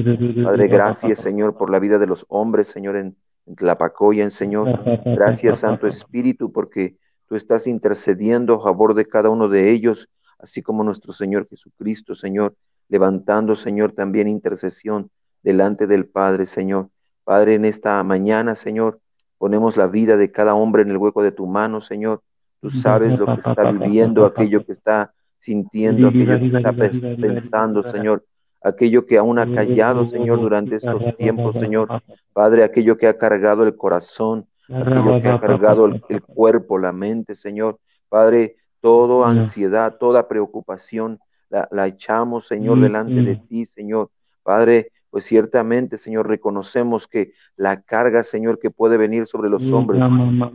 Padre, 0.44 0.68
gracias, 0.68 1.20
Señor, 1.20 1.56
por 1.56 1.70
la 1.70 1.80
vida 1.80 1.98
de 1.98 2.08
los 2.08 2.26
hombres, 2.28 2.68
Señor, 2.68 2.98
en, 2.98 3.16
en 3.46 3.56
Tlapacoya, 3.56 4.30
Señor. 4.30 4.82
Gracias, 5.06 5.60
Santo 5.60 5.88
Espíritu, 5.88 6.52
porque 6.52 6.98
tú 7.30 7.36
estás 7.36 7.66
intercediendo 7.66 8.56
a 8.56 8.62
favor 8.62 8.96
de 8.96 9.06
cada 9.06 9.30
uno 9.30 9.48
de 9.48 9.72
ellos, 9.72 10.10
así 10.40 10.62
como 10.62 10.84
nuestro 10.84 11.14
Señor 11.14 11.48
Jesucristo, 11.48 12.16
Señor, 12.16 12.54
levantando, 12.90 13.56
Señor, 13.56 13.94
también 13.94 14.28
intercesión 14.28 15.10
delante 15.42 15.88
del 15.88 16.06
Padre, 16.06 16.46
Señor. 16.46 16.90
Padre, 17.24 17.56
en 17.56 17.64
esta 17.64 18.04
mañana, 18.04 18.56
Señor, 18.56 19.00
Ponemos 19.38 19.78
la 19.78 19.88
vida 19.88 20.18
de 20.18 20.32
cada 20.32 20.56
hombre 20.56 20.82
en 20.82 20.90
el 20.90 20.98
hueco 20.98 21.22
de 21.22 21.32
tu 21.32 21.46
mano, 21.46 21.82
Señor. 21.82 22.22
Tú 22.60 22.70
sabes 22.70 23.18
lo 23.18 23.26
que 23.28 23.40
está 23.40 23.72
viviendo, 23.72 24.26
aquello 24.26 24.66
que 24.66 24.72
está 24.72 25.14
sintiendo, 25.38 26.08
aquello 26.08 26.40
que 26.40 26.48
está 26.48 26.74
pensando, 26.74 27.84
Señor. 27.84 28.26
Aquello 28.64 29.06
que 29.06 29.18
aún 29.18 29.38
ha 29.38 29.54
callado, 29.54 30.08
Señor, 30.08 30.42
durante 30.42 30.78
estos 30.78 31.16
tiempos, 31.18 31.56
Señor. 31.56 32.02
Padre, 32.34 32.64
aquello 32.64 32.98
que 32.98 33.08
ha 33.08 33.18
cargado 33.18 33.64
el 33.64 33.76
corazón, 33.78 34.48
aquello 34.68 35.22
que 35.22 35.28
ha 35.28 35.40
cargado 35.40 35.86
el, 35.86 36.22
cuerpo, 36.24 36.80
la 36.80 36.92
mente, 36.92 37.36
Señor. 37.36 37.80
Padre, 38.10 38.56
toda 38.82 39.30
ansiedad, 39.30 39.98
toda 40.00 40.28
preocupación, 40.28 41.20
la, 41.50 41.68
la 41.72 41.88
echamos, 41.88 42.48
Señor, 42.48 42.82
delante 42.82 43.22
de 43.22 43.36
ti, 43.36 43.66
Señor. 43.66 44.10
Padre, 44.42 44.92
pues 45.10 45.26
ciertamente, 45.26 45.98
Señor, 45.98 46.28
reconocemos 46.28 47.08
que 47.08 47.34
la 47.56 47.82
carga, 47.82 48.24
Señor, 48.24 48.60
que 48.60 48.70
puede 48.70 48.98
venir 48.98 49.26
sobre 49.26 49.50
los 49.50 49.72
hombres, 49.72 50.04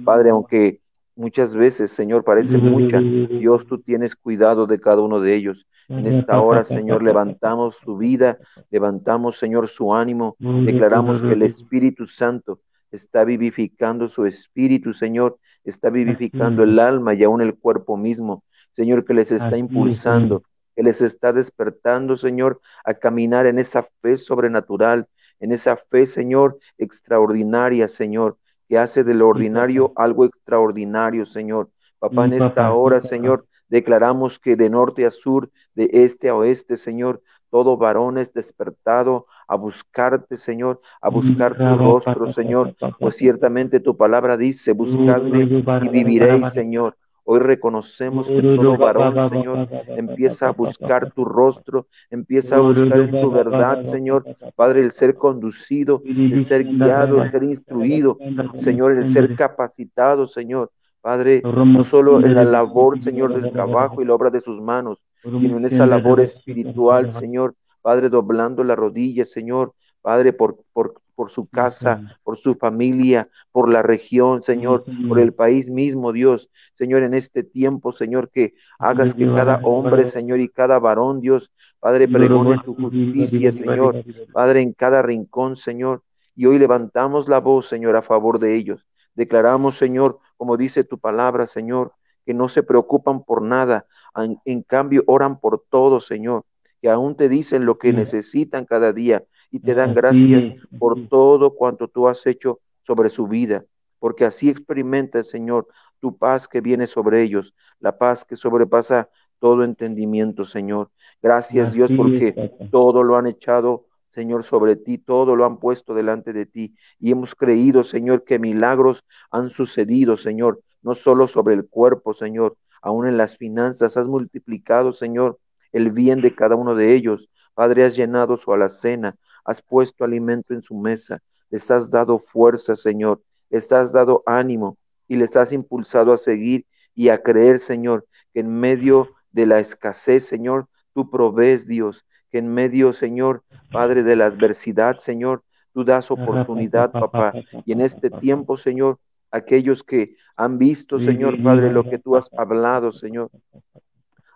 Padre, 0.05 0.31
aunque 0.31 0.81
muchas 1.17 1.55
veces, 1.55 1.91
Señor, 1.91 2.25
parece 2.25 2.59
mucha, 2.59 3.01
Dios, 3.01 3.67
tú 3.67 3.79
tienes 3.79 4.17
cuidado 4.17 4.67
de 4.67 4.81
cada 4.81 5.03
uno 5.03 5.21
de 5.21 5.35
ellos. 5.35 5.67
En 5.89 6.07
esta 6.07 6.41
hora, 6.41 6.65
Señor, 6.65 7.03
levantamos 7.03 7.77
su 7.77 7.97
vida, 7.97 8.39
levantamos, 8.71 9.39
Señor, 9.39 9.69
su 9.69 9.95
ánimo, 9.95 10.37
declaramos 10.39 11.23
que 11.23 11.33
el 11.33 11.43
Espíritu 11.43 12.07
Santo 12.07 12.61
está 12.91 13.25
vivificando 13.25 14.09
su 14.09 14.27
espíritu, 14.27 14.93
Señor, 14.93 15.39
está 15.65 15.91
vivificando 15.91 16.63
el 16.63 16.79
alma 16.79 17.15
y 17.15 17.25
aún 17.25 17.41
el 17.41 17.55
cuerpo 17.55 17.97
mismo, 17.97 18.45
Señor, 18.73 19.05
que 19.05 19.15
les 19.15 19.33
está 19.33 19.57
impulsando, 19.57 20.43
que 20.75 20.83
les 20.83 21.01
está 21.01 21.33
despertando, 21.33 22.17
Señor, 22.17 22.61
a 22.85 22.95
caminar 22.95 23.47
en 23.47 23.59
esa 23.59 23.87
fe 24.01 24.17
sobrenatural, 24.17 25.07
en 25.41 25.53
esa 25.53 25.77
fe, 25.77 26.07
Señor, 26.07 26.59
extraordinaria, 26.79 27.89
Señor, 27.89 28.39
que 28.69 28.79
hace 28.79 29.05
de 29.05 29.15
lo 29.15 29.29
ordinario 29.29 29.93
algo 29.97 30.25
extraordinario, 30.25 31.27
Señor. 31.27 31.71
Papá, 31.99 32.25
en 32.25 32.35
esta 32.35 32.73
hora, 32.73 33.03
Señor, 33.03 33.47
declaramos 33.69 34.39
que 34.39 34.57
de 34.57 34.71
norte 34.71 35.07
a 35.07 35.11
sur, 35.11 35.51
de 35.75 35.91
este 35.93 36.29
a 36.29 36.35
oeste, 36.35 36.77
Señor, 36.77 37.23
todo 37.51 37.77
varón 37.77 38.17
es 38.17 38.33
despertado 38.33 39.27
a 39.47 39.57
buscarte, 39.57 40.37
Señor, 40.37 40.81
a 41.03 41.11
buscar 41.11 41.57
tu 41.57 41.77
rostro, 41.77 42.31
Señor, 42.31 42.75
pues 42.99 43.17
ciertamente 43.17 43.79
tu 43.81 43.97
palabra 43.97 44.39
dice, 44.39 44.73
buscadme 44.73 45.43
y 45.43 45.89
viviréis, 45.89 46.49
Señor. 46.53 46.97
Hoy 47.25 47.39
reconocemos 47.39 48.27
que 48.27 48.43
todo 48.43 48.77
varón, 48.77 49.31
Señor, 49.31 49.69
empieza 49.89 50.49
a 50.49 50.53
buscar 50.53 51.13
tu 51.13 51.25
rostro, 51.25 51.87
empieza 52.11 52.57
a 52.57 52.61
buscar 52.61 53.01
en 53.01 53.21
tu 53.21 53.31
verdad, 53.31 53.83
Señor. 53.83 54.25
Padre, 54.57 54.81
el 54.81 54.93
ser 54.93 55.15
conducido, 55.15 56.03
el 56.05 56.41
ser 56.45 56.65
guiado, 56.65 57.23
el 57.23 57.31
ser 57.31 57.45
instruido, 57.45 58.19
Señor, 58.55 58.93
el 58.93 59.07
ser 59.07 59.37
capacitado, 59.37 60.27
Señor. 60.27 60.71
Padre, 61.01 61.43
no 61.45 61.83
solo 61.85 62.21
en 62.25 62.35
la 62.35 62.45
labor, 62.45 63.01
Señor, 63.01 63.41
del 63.41 63.53
trabajo 63.53 64.03
y 64.03 64.05
la 64.05 64.15
obra 64.15 64.31
de 64.31 64.41
sus 64.41 64.61
manos, 64.61 65.03
sino 65.23 65.57
en 65.57 65.65
esa 65.65 65.87
labor 65.87 66.21
espiritual, 66.21 67.11
Señor. 67.13 67.55
Padre, 67.83 68.09
doblando 68.09 68.63
la 68.63 68.77
rodilla, 68.77 69.25
Señor. 69.25 69.75
Padre, 70.01 70.33
por, 70.33 70.59
por, 70.73 70.95
por 71.15 71.31
su 71.31 71.47
casa, 71.47 72.19
por 72.23 72.37
su 72.37 72.55
familia, 72.55 73.29
por 73.51 73.69
la 73.69 73.83
región, 73.83 74.43
Señor, 74.43 74.85
por 75.09 75.19
el 75.19 75.33
país 75.33 75.71
mismo, 75.71 76.13
Dios. 76.13 76.51
Señor, 76.75 77.03
en 77.03 77.15
este 77.15 77.43
tiempo, 77.43 77.93
Señor, 77.93 78.31
que 78.31 78.55
hagas 78.79 79.15
que 79.15 79.27
cada 79.27 79.61
hombre, 79.63 80.07
Señor, 80.07 80.41
y 80.41 80.49
cada 80.49 80.79
varón, 80.79 81.21
Dios, 81.21 81.53
Padre, 81.81 82.09
pregone 82.09 82.59
tu 82.65 82.75
justicia, 82.75 83.53
Señor. 83.53 84.05
Padre, 84.33 84.63
en 84.63 84.73
cada 84.73 85.03
rincón, 85.03 85.57
Señor. 85.57 86.03
Y 86.35 86.47
hoy 86.47 86.59
levantamos 86.59 87.29
la 87.29 87.41
voz, 87.41 87.67
Señor, 87.67 87.97
a 87.97 88.03
favor 88.03 88.39
de 88.39 88.57
ellos. 88.57 88.87
Declaramos, 89.15 89.77
Señor, 89.77 90.19
como 90.37 90.57
dice 90.57 90.85
tu 90.85 90.99
palabra, 90.99 91.47
Señor, 91.47 91.93
que 92.25 92.35
no 92.35 92.49
se 92.49 92.63
preocupan 92.63 93.25
por 93.25 93.43
nada, 93.43 93.87
en, 94.17 94.39
en 94.45 94.63
cambio 94.63 95.03
oran 95.07 95.41
por 95.41 95.65
todo, 95.69 96.01
Señor, 96.01 96.45
que 96.81 96.89
aún 96.89 97.17
te 97.17 97.29
dicen 97.29 97.67
lo 97.67 97.79
que 97.79 97.93
necesitan 97.93 98.65
cada 98.65 98.93
día 98.93 99.25
y 99.53 99.61
te 99.61 99.75
dan 99.75 99.95
gracias 99.95 100.49
por 100.79 101.07
todo 101.09 101.55
cuanto 101.55 101.87
tú 101.87 102.09
has 102.09 102.27
hecho 102.27 102.61
sobre 102.83 103.11
su 103.11 103.29
vida, 103.29 103.65
porque 103.99 104.25
así 104.25 104.49
experimenta 104.49 105.19
el 105.19 105.25
Señor 105.25 105.69
tu 106.01 106.17
paz 106.17 106.49
que 106.49 106.61
viene 106.61 106.89
sobre 106.89 107.23
ellos, 107.23 107.55
la 107.79 107.97
paz 107.97 108.25
que 108.25 108.35
sobrepasa 108.35 109.09
todo 109.39 109.63
entendimiento, 109.63 110.45
Señor. 110.45 110.91
Gracias 111.23 111.73
Dios 111.73 111.93
porque 111.97 112.53
todo 112.71 113.03
lo 113.03 113.17
han 113.17 113.27
echado, 113.27 113.87
Señor, 114.11 114.43
sobre 114.43 114.75
ti, 114.75 114.99
todo 114.99 115.37
lo 115.37 115.45
han 115.45 115.59
puesto 115.59 115.95
delante 115.95 116.33
de 116.33 116.47
ti 116.47 116.75
y 116.99 117.13
hemos 117.13 117.35
creído, 117.35 117.85
Señor, 117.85 118.25
que 118.25 118.39
milagros 118.39 119.05
han 119.31 119.51
sucedido, 119.51 120.17
Señor, 120.17 120.63
no 120.81 120.95
solo 120.95 121.29
sobre 121.29 121.55
el 121.55 121.69
cuerpo, 121.69 122.15
Señor, 122.15 122.57
aún 122.81 123.07
en 123.07 123.17
las 123.17 123.37
finanzas. 123.37 123.97
Has 123.97 124.09
multiplicado, 124.09 124.93
Señor, 124.93 125.39
el 125.73 125.91
bien 125.93 126.21
de 126.23 126.35
cada 126.35 126.57
uno 126.57 126.75
de 126.75 126.95
ellos. 126.95 127.29
Padre, 127.55 127.85
has 127.85 127.95
llenado 127.95 128.37
su 128.39 128.53
alacena, 128.53 129.17
has 129.45 129.63
puesto 129.63 130.05
alimento 130.05 130.55
en 130.55 130.63
su 130.63 130.75
mesa, 130.75 131.21
les 131.51 131.71
has 131.71 131.91
dado 131.91 132.19
fuerza, 132.19 132.77
Señor, 132.77 133.21
les 133.51 133.71
has 133.73 133.93
dado 133.93 134.23
ánimo 134.27 134.77
y 135.09 135.17
les 135.17 135.37
has 135.37 135.53
impulsado 135.53 136.13
a 136.13 136.19
seguir 136.19 136.65
y 136.95 137.09
a 137.09 137.23
creer, 137.23 137.59
Señor, 137.59 138.07
que 138.33 138.41
en 138.41 138.49
medio 138.49 139.11
de 139.31 139.47
la 139.47 139.59
escasez, 139.59 140.25
Señor, 140.25 140.67
tú 140.95 141.11
provees, 141.11 141.67
Dios, 141.67 142.07
que 142.31 142.39
en 142.39 142.49
medio, 142.49 142.93
Señor, 142.93 143.43
Padre, 143.71 144.03
de 144.03 144.17
la 144.17 144.27
adversidad, 144.27 144.99
Señor, 144.99 145.43
tú 145.73 145.85
das 145.85 146.11
oportunidad, 146.11 146.93
papá. 146.93 147.33
Y 147.65 147.73
en 147.73 147.81
este 147.81 148.11
tiempo, 148.11 148.57
Señor, 148.57 148.99
aquellos 149.31 149.83
que 149.83 150.17
han 150.37 150.59
visto, 150.59 150.99
Señor, 150.99 151.43
Padre, 151.43 151.73
lo 151.73 151.85
que 151.85 151.99
tú 151.99 152.17
has 152.17 152.31
hablado, 152.37 152.93
Señor, 152.93 153.31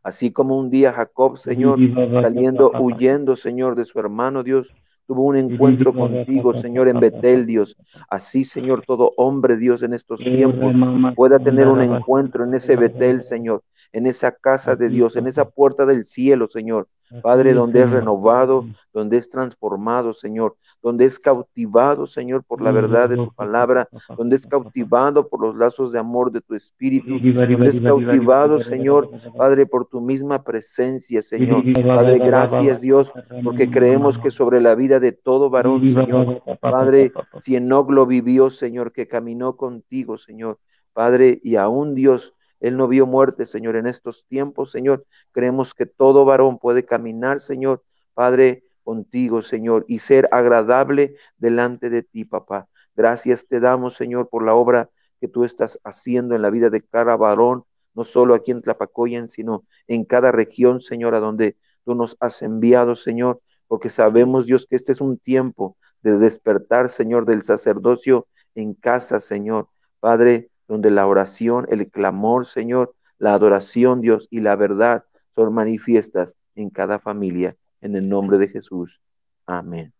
Así 0.06 0.30
como 0.30 0.56
un 0.56 0.70
día 0.70 0.92
Jacob, 0.92 1.36
Señor, 1.36 1.80
saliendo, 2.22 2.70
huyendo, 2.78 3.34
Señor, 3.34 3.74
de 3.74 3.84
su 3.84 3.98
hermano 3.98 4.44
Dios, 4.44 4.72
tuvo 5.06 5.24
un 5.24 5.36
encuentro 5.36 5.94
contigo, 5.94 6.54
Señor, 6.54 6.88
en 6.88 7.00
Betel, 7.00 7.46
Dios. 7.46 7.76
Así, 8.10 8.44
Señor, 8.44 8.82
todo 8.86 9.12
hombre, 9.16 9.56
Dios, 9.56 9.82
en 9.82 9.94
estos 9.94 10.20
tiempos 10.20 10.74
pueda 11.14 11.38
tener 11.38 11.68
un 11.68 11.82
encuentro 11.82 12.44
en 12.44 12.54
ese 12.54 12.76
Betel, 12.76 13.22
Señor, 13.22 13.62
en 13.92 14.06
esa 14.06 14.32
casa 14.32 14.76
de 14.76 14.88
Dios, 14.88 15.16
en 15.16 15.26
esa 15.26 15.48
puerta 15.48 15.86
del 15.86 16.04
cielo, 16.04 16.48
Señor. 16.48 16.88
Padre, 17.22 17.54
donde 17.54 17.82
es 17.82 17.90
renovado, 17.90 18.66
donde 18.92 19.16
es 19.16 19.28
transformado, 19.28 20.12
Señor, 20.12 20.56
donde 20.82 21.04
es 21.04 21.18
cautivado, 21.18 22.06
Señor, 22.06 22.44
por 22.44 22.60
la 22.60 22.72
verdad 22.72 23.08
de 23.08 23.16
tu 23.16 23.32
palabra, 23.32 23.88
donde 24.16 24.36
es 24.36 24.46
cautivado 24.46 25.28
por 25.28 25.40
los 25.40 25.56
lazos 25.56 25.92
de 25.92 25.98
amor 25.98 26.30
de 26.32 26.40
tu 26.40 26.54
espíritu, 26.54 27.18
donde 27.18 27.66
es 27.68 27.80
cautivado, 27.80 28.60
Señor, 28.60 29.10
Padre, 29.36 29.66
por 29.66 29.86
tu 29.86 30.00
misma 30.00 30.42
presencia, 30.42 31.22
Señor. 31.22 31.62
Padre, 31.84 32.18
gracias, 32.18 32.80
Dios, 32.80 33.12
porque 33.44 33.70
creemos 33.70 34.18
que 34.18 34.30
sobre 34.30 34.60
la 34.60 34.74
vida 34.74 35.00
de 35.00 35.12
todo 35.12 35.50
varón, 35.50 35.90
Señor, 35.90 36.42
Padre, 36.60 37.12
si 37.40 37.56
Enoch 37.56 37.90
lo 37.90 38.06
vivió, 38.06 38.50
Señor, 38.50 38.92
que 38.92 39.08
caminó 39.08 39.56
contigo, 39.56 40.18
Señor, 40.18 40.58
Padre, 40.92 41.40
y 41.42 41.56
aún 41.56 41.94
Dios, 41.94 42.35
él 42.60 42.76
no 42.76 42.88
vio 42.88 43.06
muerte, 43.06 43.46
Señor, 43.46 43.76
en 43.76 43.86
estos 43.86 44.26
tiempos, 44.26 44.70
Señor. 44.70 45.06
Creemos 45.32 45.74
que 45.74 45.86
todo 45.86 46.24
varón 46.24 46.58
puede 46.58 46.84
caminar, 46.84 47.40
Señor, 47.40 47.82
Padre, 48.14 48.64
contigo, 48.82 49.42
Señor, 49.42 49.84
y 49.88 49.98
ser 49.98 50.28
agradable 50.30 51.16
delante 51.38 51.90
de 51.90 52.02
ti, 52.02 52.24
papá. 52.24 52.68
Gracias 52.94 53.46
te 53.46 53.60
damos, 53.60 53.94
Señor, 53.94 54.28
por 54.28 54.44
la 54.44 54.54
obra 54.54 54.90
que 55.20 55.28
tú 55.28 55.44
estás 55.44 55.78
haciendo 55.84 56.34
en 56.34 56.42
la 56.42 56.50
vida 56.50 56.70
de 56.70 56.82
cada 56.82 57.16
varón, 57.16 57.64
no 57.94 58.04
solo 58.04 58.34
aquí 58.34 58.52
en 58.52 58.62
Tlapacoyan, 58.62 59.28
sino 59.28 59.64
en 59.86 60.04
cada 60.04 60.32
región, 60.32 60.80
Señor, 60.80 61.14
a 61.14 61.20
donde 61.20 61.56
tú 61.84 61.94
nos 61.94 62.16
has 62.20 62.42
enviado, 62.42 62.94
Señor, 62.94 63.40
porque 63.66 63.90
sabemos, 63.90 64.46
Dios, 64.46 64.66
que 64.66 64.76
este 64.76 64.92
es 64.92 65.00
un 65.00 65.18
tiempo 65.18 65.76
de 66.02 66.18
despertar, 66.18 66.88
Señor, 66.88 67.26
del 67.26 67.42
sacerdocio 67.42 68.28
en 68.54 68.74
casa, 68.74 69.20
Señor. 69.20 69.68
Padre, 69.98 70.50
donde 70.68 70.90
la 70.90 71.06
oración, 71.06 71.66
el 71.68 71.90
clamor, 71.90 72.46
Señor, 72.46 72.94
la 73.18 73.34
adoración, 73.34 74.00
Dios, 74.00 74.28
y 74.30 74.40
la 74.40 74.56
verdad 74.56 75.04
son 75.34 75.54
manifiestas 75.54 76.36
en 76.54 76.70
cada 76.70 76.98
familia, 76.98 77.56
en 77.80 77.96
el 77.96 78.08
nombre 78.08 78.38
de 78.38 78.48
Jesús. 78.48 79.00
Amén. 79.46 79.92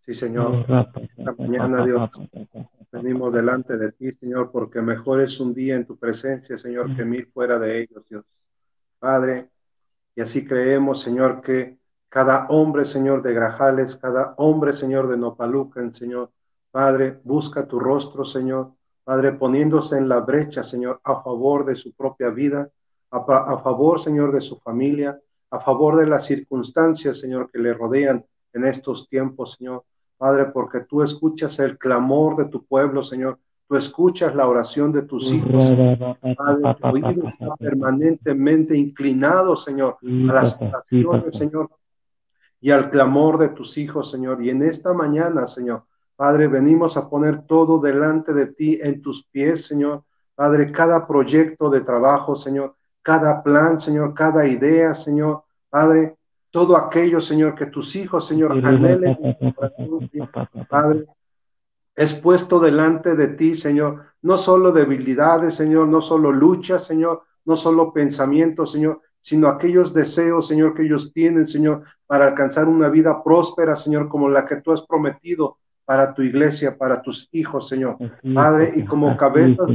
Sí, 0.00 0.14
Señor. 0.14 0.64
Esta 1.16 1.34
mañana, 1.38 1.84
Dios, 1.84 2.10
venimos 2.90 3.32
delante 3.32 3.76
de 3.76 3.92
ti, 3.92 4.12
Señor, 4.12 4.50
porque 4.50 4.80
mejor 4.80 5.20
es 5.20 5.38
un 5.38 5.54
día 5.54 5.76
en 5.76 5.86
tu 5.86 5.96
presencia, 5.96 6.56
Señor, 6.56 6.96
que 6.96 7.04
mil 7.04 7.26
fuera 7.26 7.58
de 7.58 7.80
ellos, 7.80 8.04
Dios. 8.08 8.24
Padre, 8.98 9.48
y 10.14 10.20
así 10.20 10.46
creemos, 10.46 11.00
Señor, 11.00 11.40
que 11.42 11.78
cada 12.08 12.48
hombre, 12.48 12.84
Señor, 12.84 13.22
de 13.22 13.32
Grajales, 13.32 13.96
cada 13.96 14.34
hombre, 14.36 14.72
Señor, 14.72 15.08
de 15.08 15.16
Nopalucan, 15.16 15.92
Señor, 15.92 16.32
Padre, 16.70 17.20
busca 17.24 17.66
tu 17.66 17.78
rostro, 17.78 18.24
Señor, 18.24 18.72
Padre, 19.10 19.32
poniéndose 19.32 19.98
en 19.98 20.08
la 20.08 20.20
brecha, 20.20 20.62
Señor, 20.62 21.00
a 21.02 21.20
favor 21.20 21.64
de 21.64 21.74
su 21.74 21.90
propia 21.94 22.30
vida, 22.30 22.70
a, 23.10 23.16
a 23.16 23.58
favor, 23.58 23.98
Señor, 23.98 24.30
de 24.30 24.40
su 24.40 24.56
familia, 24.58 25.18
a 25.50 25.58
favor 25.58 25.96
de 25.96 26.06
las 26.06 26.26
circunstancias, 26.26 27.18
Señor, 27.18 27.50
que 27.50 27.58
le 27.58 27.74
rodean 27.74 28.24
en 28.52 28.64
estos 28.64 29.08
tiempos, 29.08 29.56
Señor. 29.58 29.82
Padre, 30.16 30.52
porque 30.54 30.82
tú 30.82 31.02
escuchas 31.02 31.58
el 31.58 31.76
clamor 31.76 32.36
de 32.36 32.44
tu 32.50 32.64
pueblo, 32.64 33.02
Señor. 33.02 33.40
Tú 33.66 33.74
escuchas 33.74 34.32
la 34.36 34.46
oración 34.46 34.92
de 34.92 35.02
tus 35.02 35.32
hijos. 35.32 35.72
Padre, 36.36 36.76
tu 36.80 36.86
oído 36.86 37.28
está 37.30 37.56
permanentemente 37.56 38.78
inclinado, 38.78 39.56
Señor, 39.56 39.96
a 40.04 40.32
las 40.32 40.56
oraciones, 40.56 41.36
Señor, 41.36 41.68
y 42.60 42.70
al 42.70 42.90
clamor 42.90 43.38
de 43.38 43.48
tus 43.48 43.76
hijos, 43.76 44.08
Señor. 44.08 44.40
Y 44.44 44.50
en 44.50 44.62
esta 44.62 44.92
mañana, 44.92 45.48
Señor, 45.48 45.82
Padre, 46.20 46.48
venimos 46.48 46.98
a 46.98 47.08
poner 47.08 47.46
todo 47.46 47.78
delante 47.78 48.34
de 48.34 48.48
ti 48.48 48.78
en 48.82 49.00
tus 49.00 49.24
pies, 49.24 49.64
Señor. 49.64 50.04
Padre, 50.34 50.70
cada 50.70 51.06
proyecto 51.06 51.70
de 51.70 51.80
trabajo, 51.80 52.36
Señor, 52.36 52.76
cada 53.00 53.42
plan, 53.42 53.80
Señor, 53.80 54.12
cada 54.12 54.46
idea, 54.46 54.92
Señor. 54.92 55.44
Padre, 55.70 56.18
todo 56.50 56.76
aquello, 56.76 57.22
Señor, 57.22 57.54
que 57.54 57.64
tus 57.64 57.96
hijos, 57.96 58.26
Señor, 58.26 58.52
anhelen, 58.52 59.16
Padre, 60.68 61.06
es 61.94 62.12
puesto 62.12 62.60
delante 62.60 63.16
de 63.16 63.28
ti, 63.28 63.54
Señor, 63.54 64.02
no 64.20 64.36
solo 64.36 64.72
debilidades, 64.72 65.54
Señor, 65.54 65.88
no 65.88 66.02
solo 66.02 66.32
luchas, 66.32 66.84
Señor, 66.84 67.22
no 67.46 67.56
solo 67.56 67.94
pensamientos, 67.94 68.72
Señor, 68.72 69.00
sino 69.22 69.48
aquellos 69.48 69.94
deseos, 69.94 70.46
Señor, 70.46 70.74
que 70.74 70.82
ellos 70.82 71.14
tienen, 71.14 71.46
Señor, 71.46 71.84
para 72.06 72.26
alcanzar 72.26 72.68
una 72.68 72.90
vida 72.90 73.24
próspera, 73.24 73.74
Señor, 73.74 74.10
como 74.10 74.28
la 74.28 74.44
que 74.44 74.56
tú 74.56 74.70
has 74.72 74.82
prometido 74.82 75.56
para 75.90 76.14
tu 76.14 76.22
iglesia, 76.22 76.78
para 76.78 77.02
tus 77.02 77.28
hijos, 77.32 77.68
Señor. 77.68 77.96
Padre, 78.32 78.74
y 78.76 78.84
como 78.84 79.16
cabezas 79.16 79.68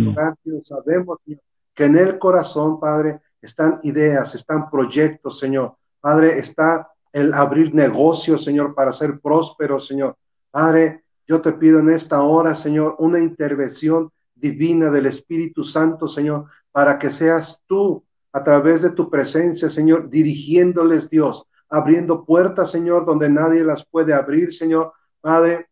sabemos, 0.63 1.17
Señor, 1.25 1.41
que 1.73 1.83
en 1.83 1.97
el 1.97 2.17
corazón, 2.17 2.79
Padre, 2.79 3.19
están 3.41 3.81
ideas, 3.83 4.33
están 4.33 4.69
proyectos, 4.69 5.37
Señor, 5.37 5.75
Padre, 5.99 6.39
está 6.39 6.89
el 7.11 7.33
abrir 7.33 7.75
negocios, 7.75 8.45
Señor, 8.45 8.73
para 8.73 8.93
ser 8.93 9.19
próspero, 9.19 9.77
Señor. 9.77 10.15
Padre, 10.51 11.03
yo 11.27 11.41
te 11.41 11.51
pido 11.51 11.79
en 11.79 11.89
esta 11.89 12.21
hora, 12.21 12.55
Señor, 12.55 12.95
una 12.99 13.19
intervención 13.19 14.09
divina 14.33 14.89
del 14.91 15.07
Espíritu 15.07 15.65
Santo, 15.65 16.07
Señor, 16.07 16.45
para 16.71 16.97
que 16.97 17.09
seas 17.09 17.61
tú 17.67 18.05
a 18.31 18.41
través 18.41 18.81
de 18.81 18.91
tu 18.91 19.09
presencia, 19.09 19.69
Señor, 19.69 20.09
dirigiéndoles, 20.09 21.09
Dios, 21.09 21.45
abriendo 21.67 22.23
puertas, 22.23 22.71
Señor, 22.71 23.05
donde 23.05 23.29
nadie 23.29 23.65
las 23.65 23.85
puede 23.85 24.13
abrir, 24.13 24.53
Señor. 24.53 24.93
Padre, 25.19 25.67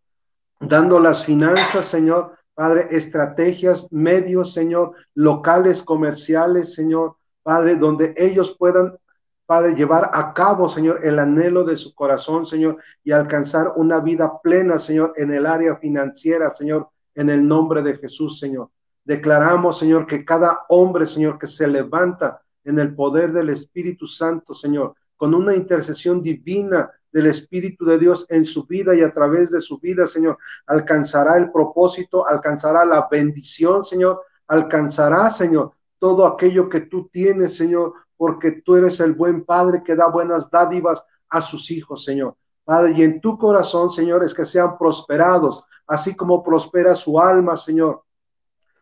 dando 0.67 0.99
las 0.99 1.25
finanzas, 1.25 1.85
Señor. 1.85 2.33
Padre, 2.53 2.87
estrategias, 2.91 3.91
medios, 3.91 4.53
Señor, 4.53 4.93
locales, 5.15 5.81
comerciales, 5.81 6.73
Señor. 6.73 7.15
Padre, 7.41 7.75
donde 7.75 8.13
ellos 8.17 8.55
puedan 8.57 8.97
Padre, 9.45 9.75
llevar 9.75 10.09
a 10.13 10.33
cabo, 10.33 10.69
Señor, 10.69 11.01
el 11.03 11.19
anhelo 11.19 11.65
de 11.65 11.75
su 11.75 11.93
corazón, 11.93 12.45
Señor, 12.45 12.77
y 13.03 13.11
alcanzar 13.11 13.73
una 13.75 13.99
vida 13.99 14.39
plena, 14.41 14.79
Señor, 14.79 15.13
en 15.17 15.33
el 15.33 15.45
área 15.45 15.75
financiera, 15.75 16.49
Señor, 16.51 16.87
en 17.13 17.29
el 17.29 17.45
nombre 17.45 17.81
de 17.83 17.97
Jesús, 17.97 18.39
Señor. 18.39 18.69
Declaramos, 19.03 19.77
Señor, 19.77 20.07
que 20.07 20.23
cada 20.23 20.61
hombre, 20.69 21.05
Señor, 21.05 21.37
que 21.37 21.47
se 21.47 21.67
levanta 21.67 22.41
en 22.63 22.79
el 22.79 22.95
poder 22.95 23.33
del 23.33 23.49
Espíritu 23.49 24.07
Santo, 24.07 24.53
Señor, 24.53 24.95
con 25.17 25.33
una 25.33 25.53
intercesión 25.53 26.21
divina 26.21 26.89
del 27.13 27.27
Espíritu 27.27 27.85
de 27.85 27.99
Dios 27.99 28.25
en 28.29 28.43
su 28.43 28.65
vida 28.65 28.95
y 28.95 29.01
a 29.01 29.13
través 29.13 29.51
de 29.51 29.61
su 29.61 29.77
vida, 29.77 30.07
Señor, 30.07 30.37
alcanzará 30.65 31.37
el 31.37 31.51
propósito, 31.51 32.27
alcanzará 32.27 32.83
la 32.83 33.07
bendición, 33.09 33.85
Señor, 33.85 34.21
alcanzará, 34.47 35.29
Señor, 35.29 35.71
todo 35.99 36.25
aquello 36.25 36.67
que 36.67 36.81
tú 36.81 37.07
tienes, 37.09 37.55
Señor, 37.55 37.93
porque 38.17 38.63
tú 38.63 38.75
eres 38.75 38.99
el 38.99 39.13
buen 39.13 39.45
Padre 39.45 39.83
que 39.83 39.95
da 39.95 40.09
buenas 40.09 40.49
dádivas 40.49 41.05
a 41.29 41.39
sus 41.39 41.69
hijos, 41.69 42.03
Señor. 42.03 42.35
Padre, 42.65 42.93
y 42.93 43.03
en 43.03 43.21
tu 43.21 43.37
corazón, 43.37 43.91
Señor, 43.91 44.23
es 44.23 44.33
que 44.33 44.45
sean 44.45 44.77
prosperados, 44.77 45.65
así 45.85 46.15
como 46.15 46.41
prospera 46.41 46.95
su 46.95 47.19
alma, 47.19 47.55
Señor. 47.55 48.03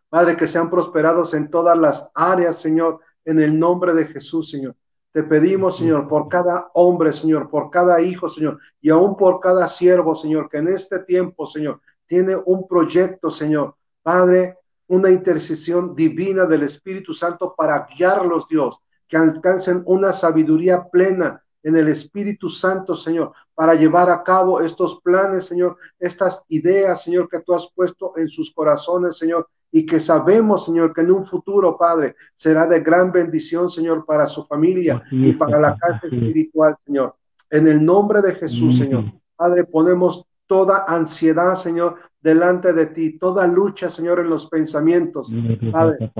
Padre, 0.08 0.36
que 0.36 0.46
sean 0.46 0.70
prosperados 0.70 1.34
en 1.34 1.50
todas 1.50 1.76
las 1.76 2.10
áreas, 2.14 2.56
Señor, 2.56 3.00
en 3.24 3.40
el 3.40 3.58
nombre 3.58 3.92
de 3.92 4.06
Jesús, 4.06 4.50
Señor. 4.50 4.74
Te 5.12 5.22
pedimos, 5.24 5.76
Señor, 5.76 6.08
por 6.08 6.28
cada 6.28 6.70
hombre, 6.72 7.12
Señor, 7.12 7.50
por 7.50 7.70
cada 7.70 8.00
hijo, 8.00 8.30
Señor, 8.30 8.58
y 8.80 8.88
aún 8.88 9.14
por 9.14 9.40
cada 9.40 9.68
siervo, 9.68 10.14
Señor, 10.14 10.48
que 10.48 10.56
en 10.56 10.68
este 10.68 11.00
tiempo, 11.00 11.44
Señor, 11.46 11.80
tiene 12.06 12.34
un 12.34 12.66
proyecto, 12.66 13.30
Señor. 13.30 13.74
Padre, 14.02 14.58
una 14.88 15.10
intercesión 15.10 15.94
divina 15.94 16.46
del 16.46 16.62
Espíritu 16.62 17.12
Santo 17.12 17.54
para 17.54 17.86
guiarlos, 17.86 18.48
Dios, 18.48 18.80
que 19.06 19.18
alcancen 19.18 19.82
una 19.84 20.12
sabiduría 20.12 20.88
plena 20.90 21.42
en 21.62 21.76
el 21.76 21.88
Espíritu 21.88 22.48
Santo, 22.48 22.96
Señor, 22.96 23.32
para 23.54 23.74
llevar 23.74 24.10
a 24.10 24.22
cabo 24.22 24.60
estos 24.60 25.00
planes, 25.00 25.44
Señor, 25.44 25.76
estas 25.98 26.44
ideas, 26.48 27.02
Señor, 27.02 27.28
que 27.28 27.40
tú 27.40 27.54
has 27.54 27.70
puesto 27.74 28.14
en 28.16 28.28
sus 28.28 28.52
corazones, 28.52 29.18
Señor, 29.18 29.48
y 29.72 29.86
que 29.86 29.98
sabemos, 29.98 30.66
Señor, 30.66 30.92
que 30.92 31.00
en 31.00 31.10
un 31.10 31.24
futuro, 31.24 31.78
Padre, 31.78 32.14
será 32.34 32.66
de 32.66 32.80
gran 32.80 33.10
bendición, 33.10 33.70
Señor, 33.70 34.04
para 34.04 34.26
su 34.26 34.44
familia 34.44 35.02
y 35.10 35.32
para 35.32 35.58
la 35.58 35.76
casa 35.76 36.06
espiritual, 36.06 36.76
Señor. 36.84 37.16
En 37.50 37.66
el 37.66 37.84
nombre 37.84 38.20
de 38.20 38.34
Jesús, 38.34 38.78
Señor. 38.78 39.04
Padre, 39.34 39.64
ponemos 39.64 40.26
toda 40.46 40.84
ansiedad, 40.86 41.54
Señor, 41.54 41.96
delante 42.20 42.74
de 42.74 42.86
ti, 42.86 43.18
toda 43.18 43.46
lucha, 43.46 43.88
Señor, 43.88 44.20
en 44.20 44.28
los 44.28 44.46
pensamientos, 44.46 45.32
Padre, 45.72 46.12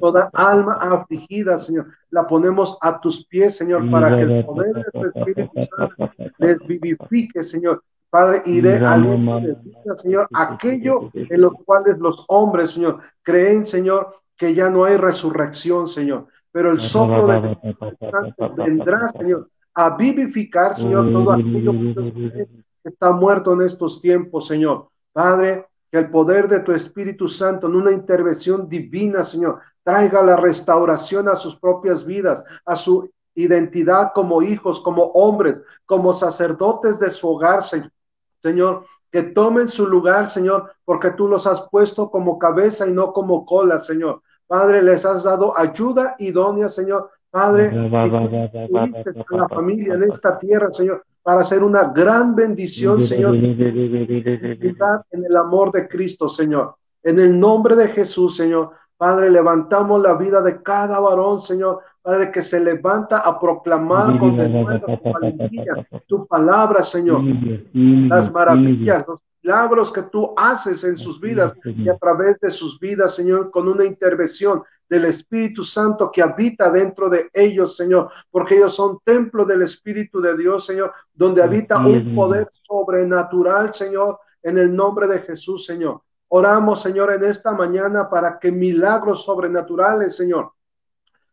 toda 0.00 0.30
alma 0.32 0.78
afligida, 0.80 1.58
Señor, 1.58 1.88
la 2.08 2.26
ponemos 2.26 2.78
a 2.80 2.98
tus 2.98 3.26
pies, 3.26 3.54
Señor, 3.54 3.90
para 3.90 4.16
que 4.16 4.22
el 4.22 4.46
poder 4.46 4.72
de 4.72 4.84
tu 4.90 5.04
Espíritu 5.04 5.60
Santo 5.76 6.10
les 6.38 6.58
vivifique, 6.66 7.42
Señor, 7.42 7.82
Padre, 8.10 8.42
y 8.46 8.60
de 8.60 8.78
vida, 8.78 9.96
Señor, 9.98 10.28
aquello 10.32 11.10
en 11.12 11.40
los 11.40 11.52
cuales 11.64 11.98
los 11.98 12.24
hombres, 12.28 12.70
Señor, 12.70 13.00
creen, 13.22 13.66
Señor, 13.66 14.08
que 14.36 14.54
ya 14.54 14.70
no 14.70 14.84
hay 14.84 14.96
resurrección, 14.96 15.88
Señor, 15.88 16.26
pero 16.52 16.70
el 16.70 16.80
soplo 16.80 17.26
Santo 17.28 18.54
vendrá, 18.56 19.08
Señor, 19.08 19.48
a 19.74 19.96
vivificar, 19.96 20.74
Señor, 20.74 21.12
todo 21.12 21.32
aquello 21.32 21.72
que 21.72 22.88
está 22.88 23.12
muerto 23.12 23.52
en 23.52 23.62
estos 23.62 24.00
tiempos, 24.00 24.46
Señor. 24.46 24.88
Padre, 25.12 25.66
que 25.90 25.98
el 25.98 26.10
poder 26.10 26.48
de 26.48 26.60
tu 26.60 26.72
Espíritu 26.72 27.28
Santo 27.28 27.66
en 27.66 27.76
una 27.76 27.92
intervención 27.92 28.68
divina, 28.68 29.24
Señor, 29.24 29.60
traiga 29.82 30.22
la 30.22 30.36
restauración 30.36 31.28
a 31.28 31.36
sus 31.36 31.56
propias 31.56 32.04
vidas, 32.04 32.44
a 32.64 32.76
su 32.76 33.10
identidad 33.34 34.12
como 34.14 34.42
hijos, 34.42 34.80
como 34.80 35.04
hombres, 35.12 35.60
como 35.84 36.12
sacerdotes 36.12 36.98
de 36.98 37.10
su 37.10 37.28
hogar, 37.28 37.62
Señor. 37.62 37.90
Que 39.10 39.22
tomen 39.22 39.68
su 39.68 39.86
lugar, 39.86 40.28
Señor, 40.28 40.72
porque 40.84 41.10
tú 41.12 41.28
los 41.28 41.46
has 41.46 41.68
puesto 41.70 42.10
como 42.10 42.38
cabeza 42.38 42.86
y 42.86 42.92
no 42.92 43.12
como 43.12 43.44
cola, 43.44 43.78
Señor. 43.78 44.22
Padre, 44.46 44.82
les 44.82 45.04
has 45.04 45.24
dado 45.24 45.58
ayuda 45.58 46.14
idónea, 46.18 46.68
Señor. 46.68 47.10
Padre, 47.30 47.68
a 47.68 49.36
la 49.36 49.48
familia 49.48 49.94
en 49.94 50.04
esta 50.04 50.38
tierra, 50.38 50.72
Señor, 50.72 51.04
para 51.22 51.40
hacer 51.40 51.62
una 51.62 51.90
gran 51.90 52.34
bendición, 52.34 53.04
Señor, 53.04 53.34
en 53.34 55.24
el 55.24 55.36
amor 55.36 55.72
de 55.72 55.88
Cristo, 55.88 56.28
Señor. 56.28 56.76
En 57.02 57.18
el 57.20 57.38
nombre 57.38 57.76
de 57.76 57.88
Jesús, 57.88 58.36
Señor. 58.36 58.70
Padre, 58.96 59.30
levantamos 59.30 60.00
la 60.00 60.14
vida 60.14 60.40
de 60.40 60.62
cada 60.62 60.98
varón, 61.00 61.40
Señor. 61.40 61.80
Padre, 62.00 62.30
que 62.30 62.42
se 62.42 62.60
levanta 62.60 63.18
a 63.18 63.38
proclamar 63.38 64.18
con 64.18 64.36
tu, 64.36 65.96
tu 66.06 66.26
palabra, 66.26 66.82
Señor. 66.82 67.20
Las 67.74 68.32
maravillas, 68.32 69.04
los 69.06 69.20
milagros 69.42 69.92
que 69.92 70.02
tú 70.02 70.32
haces 70.36 70.82
en 70.84 70.96
sus 70.96 71.20
vidas 71.20 71.54
y 71.64 71.88
a 71.88 71.96
través 71.98 72.38
de 72.40 72.48
sus 72.48 72.80
vidas, 72.80 73.14
Señor, 73.14 73.50
con 73.50 73.68
una 73.68 73.84
intervención 73.84 74.62
del 74.88 75.04
Espíritu 75.06 75.62
Santo 75.62 76.10
que 76.12 76.22
habita 76.22 76.70
dentro 76.70 77.10
de 77.10 77.28
ellos, 77.34 77.76
Señor, 77.76 78.10
porque 78.30 78.56
ellos 78.56 78.74
son 78.74 78.98
templo 79.04 79.44
del 79.44 79.62
Espíritu 79.62 80.20
de 80.20 80.36
Dios, 80.36 80.64
Señor, 80.64 80.92
donde 81.12 81.42
habita 81.42 81.78
un 81.84 82.14
poder 82.14 82.50
sobrenatural, 82.62 83.74
Señor, 83.74 84.20
en 84.42 84.58
el 84.58 84.74
nombre 84.74 85.06
de 85.06 85.18
Jesús, 85.18 85.66
Señor. 85.66 86.02
Oramos, 86.28 86.82
Señor, 86.82 87.12
en 87.12 87.24
esta 87.24 87.52
mañana 87.52 88.10
para 88.10 88.38
que 88.38 88.50
milagros 88.50 89.24
sobrenaturales, 89.24 90.16
Señor, 90.16 90.52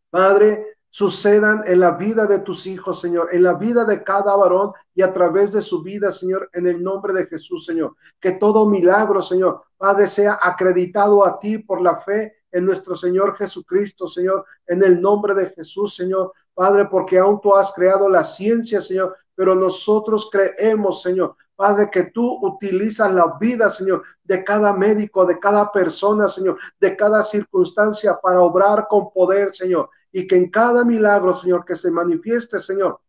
Padre, 0.09 0.77
sucedan 0.89 1.63
en 1.65 1.79
la 1.79 1.93
vida 1.93 2.27
de 2.27 2.37
tus 2.37 2.67
hijos, 2.67 3.01
Señor, 3.01 3.29
en 3.31 3.41
la 3.41 3.55
vida 3.55 3.83
de 3.83 4.03
cada 4.03 4.35
varón 4.35 4.73
y 4.93 5.01
a 5.01 5.11
través 5.11 5.51
de 5.51 5.63
su 5.63 5.81
vida, 5.81 6.11
Señor, 6.11 6.51
en 6.53 6.67
el 6.67 6.83
nombre 6.83 7.13
de 7.13 7.25
Jesús, 7.25 7.65
Señor. 7.65 7.95
Que 8.19 8.33
todo 8.33 8.67
milagro, 8.67 9.23
Señor, 9.23 9.63
Padre, 9.75 10.05
sea 10.05 10.37
acreditado 10.39 11.25
a 11.25 11.39
ti 11.39 11.57
por 11.57 11.81
la 11.81 11.97
fe 11.97 12.33
en 12.51 12.63
nuestro 12.63 12.95
Señor 12.95 13.35
Jesucristo, 13.35 14.07
Señor, 14.07 14.45
en 14.67 14.83
el 14.83 15.01
nombre 15.01 15.33
de 15.33 15.49
Jesús, 15.49 15.95
Señor. 15.95 16.31
Padre, 16.53 16.85
porque 16.85 17.17
aún 17.17 17.41
tú 17.41 17.55
has 17.55 17.73
creado 17.73 18.07
la 18.07 18.23
ciencia, 18.23 18.79
Señor, 18.79 19.17
pero 19.33 19.55
nosotros 19.55 20.29
creemos, 20.31 21.01
Señor, 21.01 21.35
Padre, 21.55 21.89
que 21.91 22.05
tú 22.05 22.39
utilizas 22.41 23.13
la 23.13 23.37
vida, 23.39 23.69
Señor, 23.69 24.03
de 24.23 24.43
cada 24.43 24.73
médico, 24.73 25.25
de 25.25 25.39
cada 25.39 25.71
persona, 25.71 26.27
Señor, 26.27 26.57
de 26.79 26.95
cada 26.95 27.23
circunstancia 27.23 28.19
para 28.21 28.41
obrar 28.41 28.87
con 28.87 29.11
poder, 29.11 29.53
Señor. 29.53 29.89
Y 30.11 30.27
que 30.27 30.35
en 30.35 30.49
cada 30.49 30.83
milagro, 30.83 31.37
Señor, 31.37 31.65
que 31.65 31.75
se 31.75 31.91
manifieste, 31.91 32.59
Señor, 32.59 32.99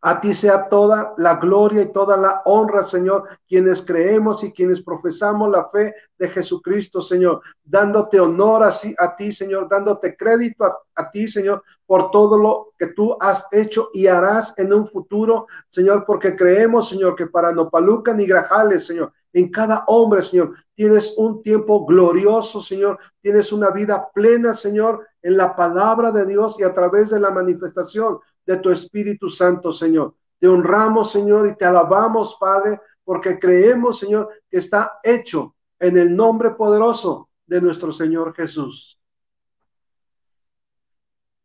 a 0.00 0.20
ti 0.20 0.34
sea 0.34 0.68
toda 0.68 1.14
la 1.16 1.36
gloria 1.36 1.82
y 1.82 1.92
toda 1.92 2.16
la 2.16 2.42
honra, 2.44 2.84
Señor, 2.84 3.28
quienes 3.48 3.82
creemos 3.82 4.42
y 4.44 4.52
quienes 4.52 4.82
profesamos 4.82 5.50
la 5.50 5.68
fe 5.68 5.94
de 6.18 6.28
Jesucristo, 6.28 7.00
Señor, 7.00 7.42
dándote 7.64 8.20
honor 8.20 8.62
así 8.62 8.94
a 8.98 9.14
ti, 9.16 9.32
Señor, 9.32 9.68
dándote 9.68 10.16
crédito 10.16 10.64
a, 10.94 11.10
ti, 11.10 11.26
Señor, 11.26 11.62
por 11.86 12.10
todo 12.10 12.38
lo 12.38 12.72
que 12.78 12.88
tú 12.88 13.16
has 13.20 13.46
hecho 13.52 13.90
y 13.92 14.06
harás 14.06 14.54
en 14.58 14.72
un 14.72 14.86
futuro, 14.86 15.46
Señor, 15.68 16.04
porque 16.06 16.36
creemos, 16.36 16.88
Señor, 16.88 17.16
que 17.16 17.26
para 17.26 17.52
Nopaluca 17.52 18.12
ni 18.12 18.26
Grajales, 18.26 18.86
Señor, 18.86 19.12
en 19.32 19.50
cada 19.50 19.84
hombre, 19.86 20.22
Señor, 20.22 20.54
tienes 20.74 21.14
un 21.16 21.42
tiempo 21.42 21.86
glorioso, 21.86 22.60
Señor, 22.60 22.98
tienes 23.20 23.52
una 23.52 23.70
vida 23.70 24.10
plena, 24.14 24.54
Señor, 24.54 25.06
en 25.22 25.36
la 25.36 25.54
palabra 25.54 26.10
de 26.10 26.26
Dios 26.26 26.56
y 26.58 26.64
a 26.64 26.74
través 26.74 27.10
de 27.10 27.20
la 27.20 27.30
manifestación 27.30 28.18
de 28.44 28.56
tu 28.58 28.70
Espíritu 28.70 29.28
Santo, 29.28 29.72
Señor. 29.72 30.14
Te 30.38 30.48
honramos, 30.48 31.12
Señor, 31.12 31.46
y 31.46 31.56
te 31.56 31.64
alabamos, 31.64 32.36
Padre, 32.40 32.80
porque 33.04 33.38
creemos, 33.38 34.00
Señor, 34.00 34.28
que 34.50 34.58
está 34.58 34.98
hecho 35.02 35.54
en 35.78 35.98
el 35.98 36.14
nombre 36.14 36.50
poderoso 36.50 37.28
de 37.46 37.60
nuestro 37.60 37.92
Señor 37.92 38.34
Jesús. 38.34 38.98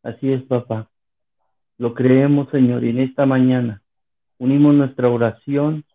Así 0.04 0.32
es, 0.32 0.44
papá. 0.44 0.90
Lo 1.78 1.94
creemos, 1.94 2.50
Señor, 2.50 2.84
y 2.84 2.90
en 2.90 3.00
esta 3.00 3.26
mañana 3.26 3.82
unimos 4.40 4.74
nuestra 4.74 5.10
oración 5.10 5.86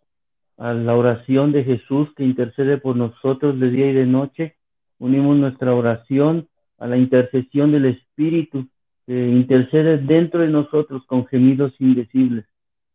a 0.59 0.73
la 0.75 0.95
oración 0.95 1.51
de 1.51 1.65
Jesús 1.65 2.09
que 2.17 2.25
intercede 2.25 2.79
por 2.79 2.95
nosotros 2.95 3.59
de 3.59 3.71
día 3.71 3.91
y 3.91 3.95
de 3.95 4.07
noche. 4.07 4.57
Unimos 4.99 5.37
nuestra 5.37 5.75
oración 5.75 6.49
a 6.83 6.89
la 6.89 6.97
intercesión 6.97 7.71
del 7.71 7.85
Espíritu 7.85 8.67
que 9.07 9.29
intercede 9.29 9.99
dentro 9.99 10.41
de 10.41 10.49
nosotros 10.49 11.05
con 11.07 11.27
gemidos 11.27 11.73
indecibles. 11.79 12.45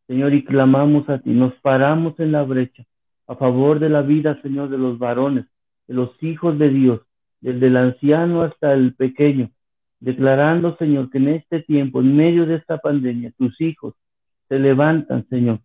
Señor, 0.08 0.34
y 0.34 0.44
clamamos 0.44 1.08
a 1.10 1.20
ti, 1.20 1.30
nos 1.30 1.54
paramos 1.62 2.20
en 2.20 2.34
la 2.34 2.44
brecha 2.44 2.84
a 3.28 3.36
favor 3.36 3.80
de 3.80 3.88
la 3.88 4.02
vida, 4.02 4.42
Señor, 4.42 4.68
de 4.70 4.78
los 4.78 5.00
varones, 5.00 5.46
de 5.88 5.94
los 5.94 6.12
hijos 6.22 6.60
de 6.60 6.70
Dios, 6.70 7.02
desde 7.40 7.68
el 7.68 7.78
anciano 7.78 8.42
hasta 8.42 8.74
el 8.74 8.94
pequeño, 8.94 9.52
declarando, 10.02 10.76
Señor, 10.76 11.10
que 11.10 11.20
en 11.20 11.30
este 11.30 11.62
tiempo, 11.62 12.02
en 12.02 12.14
medio 12.14 12.46
de 12.46 12.56
esta 12.56 12.80
pandemia, 12.80 13.32
tus 13.38 13.60
hijos 13.62 13.94
se 14.50 14.60
levantan, 14.60 15.26
Señor, 15.30 15.60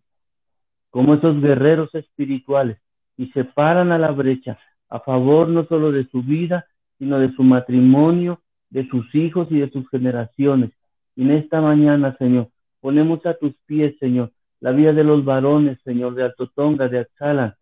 como 0.91 1.15
esos 1.15 1.41
guerreros 1.41 1.93
espirituales 1.93 2.77
y 3.17 3.27
se 3.31 3.43
paran 3.43 3.91
a 3.91 3.97
la 3.97 4.11
brecha 4.11 4.57
a 4.89 5.01
favor 5.01 5.49
no 5.49 5.65
solo 5.65 5.91
de 5.91 6.05
su 6.05 6.21
vida, 6.21 6.65
sino 7.03 7.19
de 7.19 7.33
su 7.33 7.43
matrimonio, 7.43 8.39
de 8.69 8.87
sus 8.87 9.13
hijos 9.13 9.49
y 9.51 9.59
de 9.59 9.69
sus 9.71 9.89
generaciones. 9.89 10.71
Y 11.17 11.23
en 11.23 11.31
esta 11.31 11.59
mañana, 11.59 12.15
Señor, 12.17 12.47
ponemos 12.79 13.25
a 13.25 13.33
tus 13.33 13.53
pies, 13.65 13.93
Señor, 13.99 14.31
la 14.61 14.71
vida 14.71 14.93
de 14.93 15.03
los 15.03 15.25
varones, 15.25 15.77
Señor, 15.83 16.15
de 16.15 16.23
Altotonga, 16.23 16.87
de 16.87 16.99
Axala, 16.99 17.57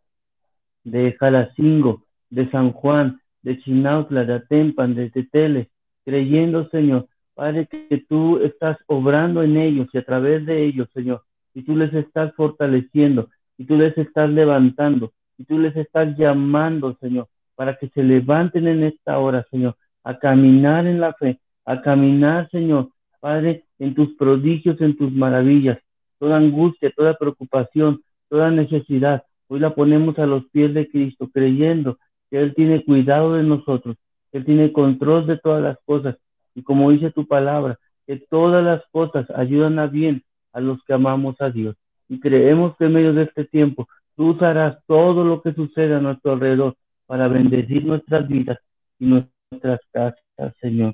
de 0.83 1.13
Jalacingo, 1.13 2.03
de 2.29 2.51
San 2.51 2.71
Juan, 2.71 3.19
de 3.41 3.57
Chinautla, 3.61 4.25
de 4.25 4.33
Atempan, 4.35 4.93
de 4.93 5.09
Tetele, 5.09 5.69
creyendo, 6.05 6.69
Señor, 6.69 7.07
Padre, 7.33 7.67
que 7.67 8.05
tú 8.07 8.37
estás 8.43 8.77
obrando 8.85 9.41
en 9.41 9.57
ellos 9.57 9.87
y 9.91 9.97
a 9.97 10.05
través 10.05 10.45
de 10.45 10.65
ellos, 10.65 10.87
Señor, 10.93 11.23
y 11.55 11.63
tú 11.63 11.75
les 11.75 11.91
estás 11.95 12.31
fortaleciendo, 12.35 13.29
y 13.57 13.65
tú 13.65 13.75
les 13.75 13.97
estás 13.97 14.29
levantando, 14.29 15.13
y 15.39 15.45
tú 15.45 15.57
les 15.57 15.75
estás 15.75 16.15
llamando, 16.15 16.95
Señor, 17.01 17.27
para 17.61 17.77
que 17.77 17.89
se 17.89 18.01
levanten 18.01 18.67
en 18.67 18.81
esta 18.81 19.19
hora, 19.19 19.45
Señor, 19.51 19.75
a 20.03 20.17
caminar 20.17 20.87
en 20.87 20.99
la 20.99 21.13
fe, 21.13 21.39
a 21.63 21.79
caminar, 21.83 22.49
Señor, 22.49 22.89
Padre, 23.19 23.65
en 23.77 23.93
tus 23.93 24.15
prodigios, 24.15 24.81
en 24.81 24.97
tus 24.97 25.11
maravillas. 25.11 25.77
Toda 26.17 26.37
angustia, 26.37 26.91
toda 26.97 27.13
preocupación, 27.13 28.01
toda 28.29 28.49
necesidad, 28.49 29.21
hoy 29.47 29.59
la 29.59 29.75
ponemos 29.75 30.17
a 30.17 30.25
los 30.25 30.45
pies 30.49 30.73
de 30.73 30.89
Cristo, 30.89 31.29
creyendo 31.31 31.99
que 32.31 32.41
Él 32.41 32.55
tiene 32.55 32.83
cuidado 32.83 33.35
de 33.35 33.43
nosotros, 33.43 33.95
que 34.31 34.39
Él 34.39 34.45
tiene 34.45 34.73
control 34.73 35.27
de 35.27 35.37
todas 35.37 35.61
las 35.61 35.77
cosas. 35.85 36.15
Y 36.55 36.63
como 36.63 36.89
dice 36.89 37.11
tu 37.11 37.27
palabra, 37.27 37.77
que 38.07 38.17
todas 38.27 38.65
las 38.65 38.81
cosas 38.91 39.29
ayudan 39.35 39.77
a 39.77 39.85
bien 39.85 40.23
a 40.51 40.61
los 40.61 40.83
que 40.85 40.93
amamos 40.93 41.39
a 41.39 41.51
Dios. 41.51 41.75
Y 42.09 42.19
creemos 42.19 42.75
que 42.77 42.85
en 42.85 42.93
medio 42.93 43.13
de 43.13 43.25
este 43.25 43.45
tiempo 43.45 43.87
tú 44.15 44.29
usarás 44.31 44.79
todo 44.87 45.23
lo 45.23 45.43
que 45.43 45.53
sucede 45.53 45.93
a 45.93 45.99
nuestro 45.99 46.31
alrededor 46.31 46.75
para 47.11 47.27
bendecir 47.27 47.83
nuestras 47.83 48.25
vidas 48.25 48.57
y 48.97 49.05
nuestras 49.05 49.81
casas, 49.91 50.55
Señor. 50.61 50.93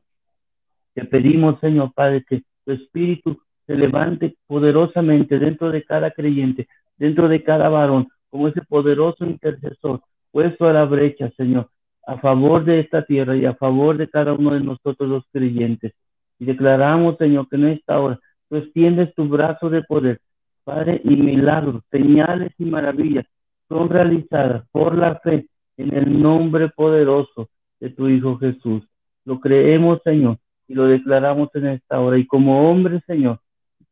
Te 0.95 1.05
pedimos, 1.05 1.59
Señor 1.59 1.93
Padre, 1.93 2.25
que 2.27 2.41
tu 2.65 2.71
Espíritu 2.71 3.39
se 3.67 3.75
levante 3.75 4.35
poderosamente 4.47 5.37
dentro 5.37 5.69
de 5.69 5.83
cada 5.83 6.09
creyente, 6.09 6.67
dentro 6.97 7.27
de 7.27 7.43
cada 7.43 7.69
varón, 7.69 8.07
como 8.31 8.47
ese 8.47 8.63
poderoso 8.63 9.25
intercesor 9.25 10.01
puesto 10.31 10.67
a 10.67 10.73
la 10.73 10.85
brecha, 10.85 11.29
Señor, 11.37 11.69
a 12.07 12.17
favor 12.17 12.65
de 12.65 12.79
esta 12.79 13.05
tierra 13.05 13.37
y 13.37 13.45
a 13.45 13.53
favor 13.53 13.95
de 13.95 14.09
cada 14.09 14.33
uno 14.33 14.55
de 14.55 14.61
nosotros 14.61 15.07
los 15.07 15.23
creyentes. 15.31 15.93
Y 16.39 16.45
declaramos, 16.45 17.17
Señor, 17.17 17.47
que 17.47 17.57
en 17.57 17.67
esta 17.67 17.99
hora 17.99 18.19
tú 18.49 18.55
extiendes 18.55 19.13
tu 19.13 19.27
brazo 19.27 19.69
de 19.69 19.83
poder, 19.83 20.19
Padre, 20.63 20.99
y 21.03 21.15
milagros, 21.15 21.83
señales 21.91 22.53
y 22.57 22.65
maravillas 22.65 23.27
son 23.69 23.87
realizadas 23.87 24.67
por 24.71 24.97
la 24.97 25.19
fe 25.19 25.45
en 25.77 25.95
el 25.95 26.21
nombre 26.21 26.69
poderoso 26.69 27.49
de 27.79 27.89
tu 27.91 28.09
Hijo 28.09 28.37
Jesús. 28.37 28.83
Lo 29.25 29.39
creemos, 29.39 30.01
Señor, 30.03 30.39
y 30.67 30.73
lo 30.73 30.85
declaramos 30.85 31.49
en 31.55 31.67
esta 31.67 31.99
hora. 31.99 32.17
Y 32.17 32.25
como 32.25 32.69
hombres, 32.69 33.03
Señor, 33.05 33.39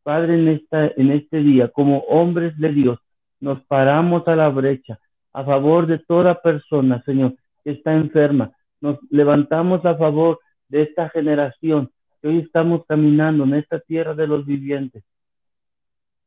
Padre, 0.03 0.35
en, 0.35 0.47
esta, 0.49 0.87
en 0.97 1.11
este 1.11 1.37
día, 1.37 1.69
como 1.69 1.99
hombres 1.99 2.57
de 2.57 2.69
Dios, 2.69 2.99
nos 3.39 3.63
paramos 3.65 4.27
a 4.27 4.35
la 4.35 4.49
brecha 4.49 4.99
a 5.33 5.43
favor 5.43 5.87
de 5.87 5.99
toda 5.99 6.41
persona, 6.41 7.03
Señor, 7.03 7.35
que 7.63 7.71
está 7.71 7.93
enferma. 7.93 8.51
Nos 8.81 8.97
levantamos 9.09 9.85
a 9.85 9.95
favor 9.95 10.39
de 10.69 10.83
esta 10.83 11.09
generación 11.09 11.91
que 12.21 12.29
hoy 12.29 12.39
estamos 12.39 12.85
caminando 12.87 13.43
en 13.43 13.55
esta 13.55 13.79
tierra 13.79 14.13
de 14.13 14.27
los 14.27 14.45
vivientes. 14.45 15.03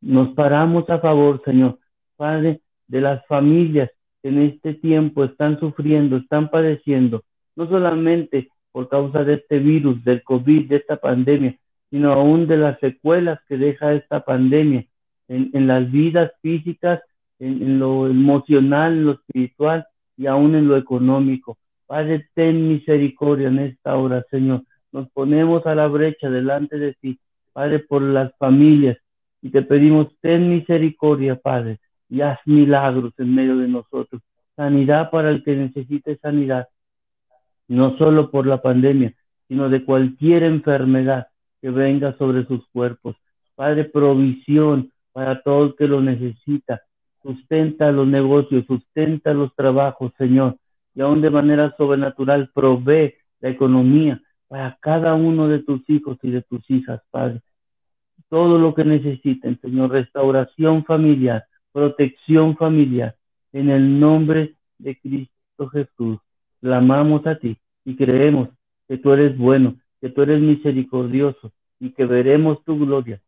Nos 0.01 0.35
paramos 0.35 0.89
a 0.91 0.99
favor, 0.99 1.41
Señor, 1.45 1.79
Padre, 2.17 2.61
de 2.87 3.01
las 3.01 3.25
familias 3.27 3.91
en 4.23 4.43
este 4.43 4.75
tiempo 4.75 5.25
están 5.25 5.59
sufriendo, 5.61 6.17
están 6.17 6.51
padeciendo, 6.51 7.23
no 7.57 7.69
solamente 7.69 8.49
por 8.73 8.89
causa 8.89 9.25
de 9.25 9.35
este 9.35 9.59
virus, 9.59 10.03
del 10.05 10.23
COVID, 10.23 10.69
de 10.69 10.77
esta 10.77 10.97
pandemia, 10.97 11.57
sino 11.91 12.13
aún 12.13 12.47
de 12.47 12.57
las 12.57 12.79
secuelas 12.81 13.41
que 13.49 13.57
deja 13.57 13.95
esta 13.95 14.25
pandemia 14.25 14.85
en, 15.29 15.67
las 15.67 15.91
vidas 15.91 16.33
físicas, 16.43 17.01
en, 17.39 17.79
lo 17.79 18.09
emocional, 18.09 18.93
en 18.93 19.05
lo 19.07 19.13
espiritual 19.13 19.87
y 20.17 20.27
aún 20.27 20.55
en 20.55 20.69
lo 20.69 20.77
económico. 20.77 21.59
Padre, 21.87 22.29
ten 22.35 22.69
misericordia 22.69 23.49
en 23.49 23.59
esta 23.61 23.97
hora, 23.97 24.25
Señor. 24.31 24.63
Nos 24.93 25.11
ponemos 25.11 25.67
a 25.67 25.75
la 25.75 25.87
brecha 25.87 26.31
delante 26.31 26.79
de 26.79 26.95
ti, 26.95 27.19
Padre, 27.53 27.81
por 27.81 28.03
las 28.03 28.35
familias, 28.39 28.99
y 29.43 29.51
te 29.51 29.63
pedimos, 29.63 30.09
ten 30.21 30.49
misericordia, 30.49 31.37
Padre, 31.37 31.79
y 32.09 32.21
haz 32.21 32.39
milagros 32.47 33.13
en 33.19 33.35
medio 33.35 33.57
de 33.57 33.69
nosotros. 33.69 34.23
Sanidad 34.57 35.11
para 35.11 35.31
el 35.31 35.45
que 35.45 35.55
necesite 35.55 36.17
sanidad, 36.19 36.69
no 37.69 37.97
solo 37.99 38.31
por 38.31 38.47
la 38.47 38.61
pandemia, 38.61 39.15
sino 39.47 39.69
de 39.69 39.85
cualquier 39.85 40.43
enfermedad 40.43 41.29
que 41.61 41.71
venga 41.71 42.17
sobre 42.19 42.47
sus 42.47 42.67
cuerpos. 42.69 43.17
Padre, 43.55 43.85
provisión 43.85 44.93
para 45.13 45.43
todo 45.43 45.65
el 45.65 45.77
que 45.77 45.89
lo 45.89 46.01
necesita. 46.01 46.83
Sustenta 47.23 47.91
los 47.91 48.07
negocios, 48.07 48.65
sustenta 48.67 49.35
los 49.35 49.55
trabajos, 49.55 50.13
Señor. 50.17 50.57
Y 50.95 51.01
aún 51.01 51.21
de 51.21 51.31
manera 51.31 51.75
sobrenatural 51.77 52.51
provee 52.55 53.15
la 53.41 53.51
economía 53.51 54.21
para 54.49 54.79
cada 54.81 55.15
uno 55.15 55.49
de 55.49 55.61
tus 55.61 55.89
hijos 55.91 56.19
y 56.23 56.31
de 56.31 56.43
tus 56.43 56.69
hijas, 56.71 57.01
Padre. 57.11 57.41
Todo 58.29 58.59
lo 58.59 58.75
que 58.75 58.85
necesiten, 58.85 59.59
Señor, 59.61 59.91
restauración 59.91 60.85
familiar, 60.85 61.45
protección 61.73 62.57
familiar, 62.57 63.17
en 63.53 63.71
el 63.71 63.99
nombre 63.99 64.55
de 64.79 64.99
Cristo 64.99 65.69
Jesús. 65.69 66.19
Clamamos 66.61 67.27
a 67.27 67.39
ti 67.39 67.57
y 67.85 67.97
creemos 67.97 68.49
que 68.87 68.99
tú 68.99 69.13
eres 69.13 69.37
bueno, 69.37 69.77
que 70.01 70.09
tú 70.11 70.23
eres 70.23 70.41
misericordioso 70.41 71.53
y 71.81 71.91
que 71.93 72.05
veremos 72.05 72.63
tu 72.65 72.79
gloria 72.79 73.21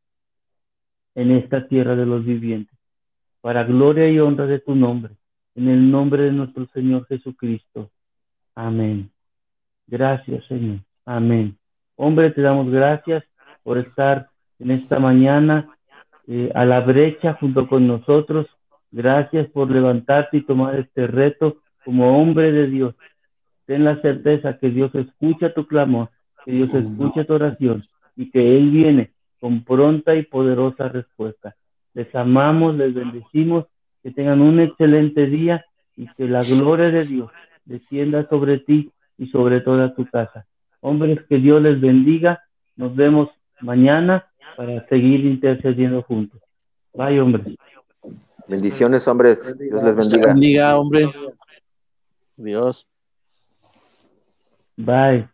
en 1.14 1.30
esta 1.32 1.66
tierra 1.66 1.96
de 1.96 2.06
los 2.06 2.24
vivientes, 2.24 2.76
para 3.40 3.64
gloria 3.64 4.08
y 4.08 4.18
honra 4.18 4.46
de 4.46 4.60
tu 4.60 4.74
nombre, 4.74 5.14
en 5.54 5.68
el 5.68 5.90
nombre 5.90 6.24
de 6.24 6.32
nuestro 6.32 6.66
Señor 6.68 7.06
Jesucristo. 7.06 7.90
Amén. 8.54 9.10
Gracias, 9.86 10.44
Señor. 10.46 10.80
Amén. 11.04 11.56
Hombre, 11.96 12.30
te 12.30 12.40
damos 12.40 12.70
gracias 12.70 13.24
por 13.62 13.78
estar 13.78 14.28
en 14.58 14.70
esta 14.70 14.98
mañana 14.98 15.68
eh, 16.26 16.50
a 16.54 16.64
la 16.64 16.80
brecha 16.80 17.34
junto 17.34 17.66
con 17.66 17.86
nosotros. 17.86 18.46
Gracias 18.90 19.48
por 19.50 19.70
levantarte 19.70 20.38
y 20.38 20.42
tomar 20.42 20.78
este 20.78 21.06
reto 21.06 21.58
como 21.84 22.20
hombre 22.20 22.52
de 22.52 22.66
Dios. 22.66 22.94
Ten 23.66 23.84
la 23.84 24.00
certeza 24.00 24.58
que 24.58 24.70
Dios 24.70 24.94
escucha 24.94 25.54
tu 25.54 25.66
clamor, 25.66 26.10
que 26.44 26.52
Dios 26.52 26.74
escucha 26.74 27.24
tu 27.24 27.34
oración 27.34 27.84
y 28.16 28.30
que 28.30 28.56
Él 28.56 28.70
viene 28.70 29.12
con 29.40 29.64
pronta 29.64 30.14
y 30.14 30.22
poderosa 30.24 30.88
respuesta. 30.88 31.56
Les 31.94 32.14
amamos, 32.14 32.76
les 32.76 32.94
bendecimos, 32.94 33.66
que 34.02 34.10
tengan 34.10 34.40
un 34.40 34.60
excelente 34.60 35.26
día 35.26 35.64
y 35.96 36.06
que 36.14 36.26
la 36.26 36.42
gloria 36.42 36.90
de 36.90 37.04
Dios 37.04 37.30
descienda 37.64 38.26
sobre 38.28 38.58
ti 38.58 38.90
y 39.18 39.26
sobre 39.28 39.60
toda 39.60 39.94
tu 39.94 40.06
casa. 40.06 40.46
Hombres, 40.80 41.20
que 41.28 41.38
Dios 41.38 41.62
les 41.62 41.80
bendiga. 41.80 42.42
Nos 42.76 42.94
vemos 42.96 43.28
mañana 43.60 44.26
para 44.56 44.86
seguir 44.88 45.24
intercediendo 45.24 46.02
juntos. 46.02 46.40
Bye, 46.94 47.20
hombres. 47.20 47.56
Bendiciones, 48.46 49.06
hombres. 49.06 49.56
Dios 49.58 49.82
les 49.82 49.96
bendiga. 49.96 50.32
bendiga, 50.32 50.78
hombre. 50.78 51.06
Dios. 52.36 52.86
Bye. 54.76 55.29